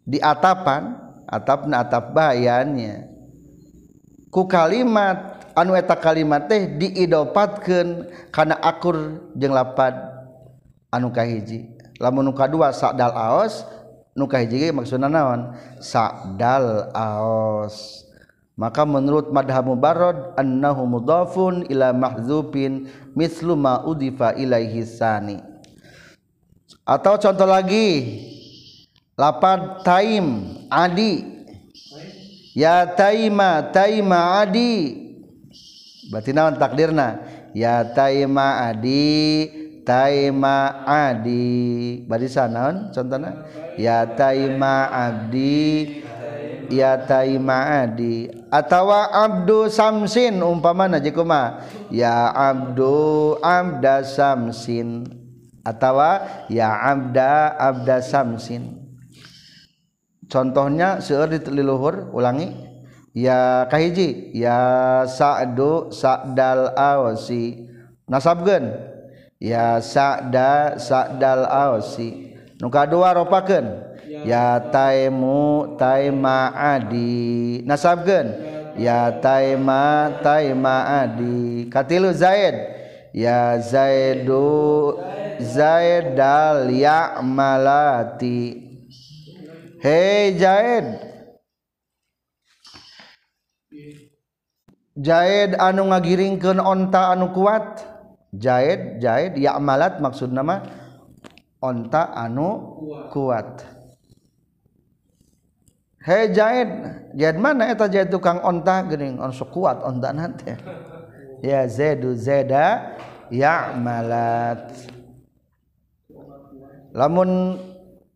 di 0.03 0.19
atapan 0.19 0.99
atap 1.23 1.71
atap 1.71 2.11
bayannya 2.11 3.14
ku 4.35 4.43
kalimat 4.51 5.39
anu 5.55 5.79
eta 5.79 5.95
kalimat 5.95 6.51
teh 6.51 6.67
diidopatkeun 6.75 8.11
kana 8.35 8.59
akur 8.59 9.23
jeung 9.31 9.55
lapad 9.55 9.95
anu 10.91 11.07
kahiji. 11.15 11.71
Lamun 12.03 12.27
nu 12.27 12.35
kadua 12.35 12.75
sa'dal 12.75 13.15
aos 13.15 13.63
nu 14.11 14.27
kahiji 14.27 14.67
ge 14.67 14.69
maksudna 14.75 15.07
naon? 15.07 15.55
Sa'dal 15.79 16.91
aos. 16.91 18.03
Maka 18.59 18.83
menurut 18.83 19.31
madhab 19.31 19.67
mubarrad 19.71 20.35
annahu 20.35 20.83
mudhafun 20.83 21.67
ila 21.71 21.95
mahzufin 21.95 22.91
mislu 23.15 23.55
ma 23.55 23.87
udifa 23.87 24.35
ilaihi 24.35 24.83
sani. 24.83 25.39
Atau 26.83 27.15
contoh 27.19 27.47
lagi 27.47 28.19
lapad 29.15 29.87
taim 29.87 30.59
adi. 30.67 31.34
Ya 32.55 32.87
taima 32.87 33.69
taima 33.69 34.41
adi. 34.41 35.03
Berarti 36.09 36.31
naon 36.31 36.55
takdirna? 36.55 37.19
Ya 37.51 37.83
taima 37.83 38.71
adi 38.71 39.51
taima 39.83 40.87
adi. 40.87 42.01
Barisan 42.07 42.55
naon 42.55 42.75
contohna? 42.95 43.45
Ya 43.75 44.07
taima 44.07 44.87
abdi 44.87 45.99
ya 46.71 46.95
taima 47.03 47.83
adi. 47.83 48.31
Atawa 48.47 49.11
abdu 49.11 49.67
samsin 49.67 50.39
umpamana 50.39 51.03
jikuma 51.03 51.59
ya 51.91 52.31
abdu 52.31 53.35
abda 53.43 54.07
samsin. 54.07 55.11
Atawa 55.65 56.23
ya 56.47 56.71
abda 56.71 57.57
abda 57.59 57.99
samsin 57.99 58.84
contohnya 60.27 60.99
seueur 61.01 61.29
di 61.31 61.39
liluhur 61.51 62.09
ulangi. 62.13 62.51
Ya 63.15 63.63
kahiji 63.71 64.35
ya 64.35 64.59
sa'du 65.07 65.87
sa'dal 65.87 66.75
awsi 66.75 67.71
nasabkeun. 68.11 68.75
Ya 69.39 69.79
sa'da 69.79 70.75
sa'dal 70.75 71.47
awsi 71.47 72.35
nu 72.59 72.67
kadua 72.67 73.15
ropakeun. 73.15 73.95
Ya 74.27 74.59
taimu 74.59 75.79
taima 75.79 76.51
adi. 76.51 77.63
Nasabkeun. 77.63 78.27
Ya 78.75 79.15
taima 79.23 80.19
taima 80.19 81.07
adi. 81.07 81.71
Katilu 81.71 82.11
zaid. 82.11 82.55
Ya 83.15 83.55
zaidu 83.63 84.99
zaidal 85.39 86.67
ya'malati 86.67 88.64
Hei 89.85 90.33
Zaid 90.41 90.97
Zaid 94.97 95.53
anu 95.61 95.93
ngagiringkeun 95.93 96.57
onta 96.57 97.13
anu 97.13 97.29
kuat. 97.29 97.85
Zaid 98.33 98.97
Zaid 98.97 99.37
ya 99.37 99.53
amalat 99.61 100.01
maksud 100.01 100.33
nama 100.33 100.65
onta 101.61 102.17
anu 102.17 102.81
kuat. 103.13 103.61
Hei 106.01 106.33
Zaid 106.33 106.69
Zaid 107.13 107.37
mana 107.37 107.69
eta 107.69 107.85
Zaid 107.85 108.09
tukang 108.09 108.41
onta? 108.41 108.89
Geuning 108.89 109.21
on 109.21 109.29
sok 109.29 109.53
kuat 109.53 109.85
onta 109.85 110.09
nanti 110.09 110.49
ya 111.45 111.69
Zaidu 111.69 112.17
Zaida 112.17 112.97
ya 113.29 113.69
lamun 116.89 117.61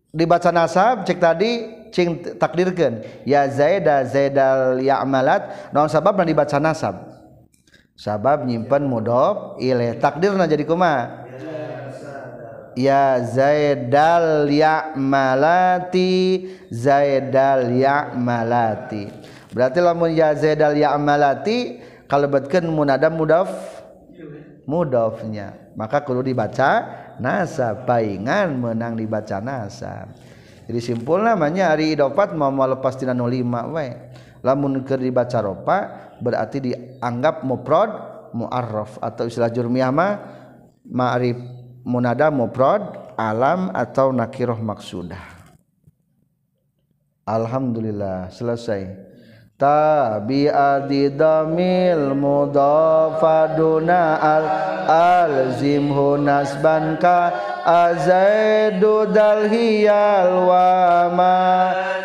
dibaca 0.10 0.50
nasab 0.50 1.06
cek 1.06 1.20
tadi 1.22 1.52
cing 1.90 2.38
takdirkan 2.38 3.02
ya 3.26 3.50
zaida 3.50 4.06
zaidal 4.06 4.78
ya'malat. 4.82 5.74
Naon 5.74 5.90
sabab 5.90 6.18
na 6.18 6.26
dibaca 6.26 6.58
nasab? 6.62 6.96
Sabab 8.00 8.48
nyimpen 8.48 8.88
mudhof 8.88 9.60
ilaih 9.60 10.00
takdirna 10.00 10.48
jadi 10.48 10.64
kuma 10.64 11.26
ya 12.78 13.20
zaidal 13.26 14.48
ya'malati. 14.48 16.14
Zaidal 16.70 17.74
ya'malati. 17.76 19.10
Berarti 19.50 19.80
lamun 19.82 20.14
ya 20.14 20.32
zaidal 20.38 20.78
ya'malati 20.78 21.82
kalebetkeun 22.06 22.70
munada 22.70 23.10
mudhaf? 23.10 23.50
Mudhafnya. 24.70 25.74
Maka 25.74 26.06
kudu 26.06 26.22
dibaca 26.22 26.86
nasab 27.20 27.86
paingan 27.86 28.58
menang 28.58 28.96
dibaca 28.96 29.38
nasab 29.44 30.12
jadi 30.66 30.80
simpul 30.82 31.22
namanya 31.22 31.76
hari 31.76 31.94
idopat 31.94 32.34
mau 32.34 32.50
mau 32.50 32.66
lepas 32.66 32.96
tina 32.98 33.14
05 33.14 33.76
we 33.76 33.88
lamun 34.44 34.82
keur 34.88 35.00
dibaca 35.00 35.40
ropa 35.44 35.78
berarti 36.20 36.58
dianggap 36.64 37.44
mufrad 37.44 37.92
muarraf. 38.34 39.00
Atau 39.02 39.28
istilah 39.28 39.50
jurmiyah 39.52 39.92
mah 39.92 40.14
ma'rif 40.86 41.38
munada 41.86 42.30
mufrad 42.30 43.14
alam 43.18 43.74
atau 43.74 44.14
nakirah 44.14 44.60
maksudah. 44.60 45.24
Alhamdulillah 47.30 48.34
selesai 48.34 48.90
tabi'ati 49.60 51.20
damil 51.20 52.16
mudafaduna 52.16 54.02
al 54.16 54.46
alzimhu 54.88 56.16
nasban 56.16 56.96
ka 56.96 57.28
azaidu 57.68 59.12
dal 59.12 59.52
hiyal 59.52 60.48
wa 60.48 61.12
ma 61.12 61.38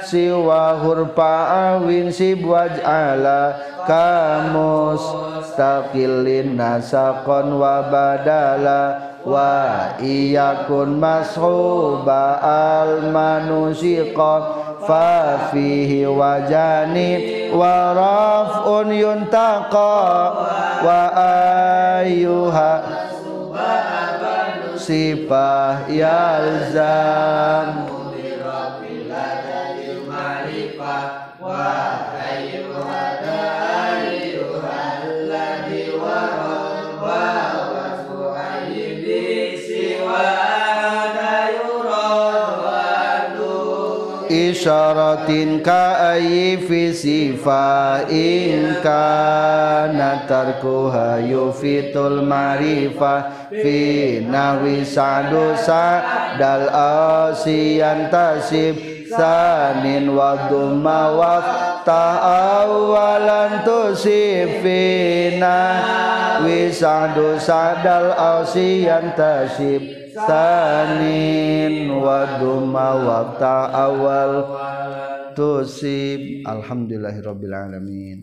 siwa 0.03 0.83
hurfa 0.83 1.79
awin 1.79 2.11
sibwaj 2.11 2.75
ala 2.83 3.55
kamus 3.87 5.07
taqillin 5.55 6.59
nasaqan 6.59 7.55
wa 7.55 7.87
badala 7.87 9.15
wa 9.23 9.95
iyakun 10.03 10.99
mashuba 10.99 12.43
al 12.43 13.15
ففيه 14.89 16.07
وجاني 16.07 17.13
ورفع 17.53 18.83
ينتقى 18.87 20.33
وأيها 20.85 22.83
sifah 24.85 25.89
yalzam 25.89 27.89
Rabbil 28.45 29.09
adadil 29.09 30.05
ma'rifah 30.05 31.41
wa 31.41 31.94
isyaratin 44.55 45.59
ka 45.67 46.15
ayi 46.15 46.55
fi 46.63 46.95
sifa 46.95 48.07
in 48.07 48.79
kana 48.87 50.23
tarkuha 50.31 51.19
yufitul 51.19 52.23
marifa 52.23 53.51
fi 53.51 54.23
nahwi 54.23 54.87
sa'du 54.87 55.59
dal 56.39 56.71
asiyan 56.71 58.15
tasib 58.15 58.79
sanin 59.11 60.15
wa 60.15 60.47
dhumma 60.47 61.03
wa 61.19 61.35
ta'awalan 61.83 63.67
tusifina 63.67 65.59
wi 66.47 66.71
sa'du 66.71 67.43
dal 67.83 68.15
asiyan 68.39 69.19
tasib 69.19 70.04
sanin 70.15 71.91
wa 71.91 72.39
duma 72.39 72.89
wabta 73.03 73.75
awal 73.75 74.33
tusib. 75.35 76.47
Alhamdulillahirabbil 76.47 77.55
alamin. 77.55 78.19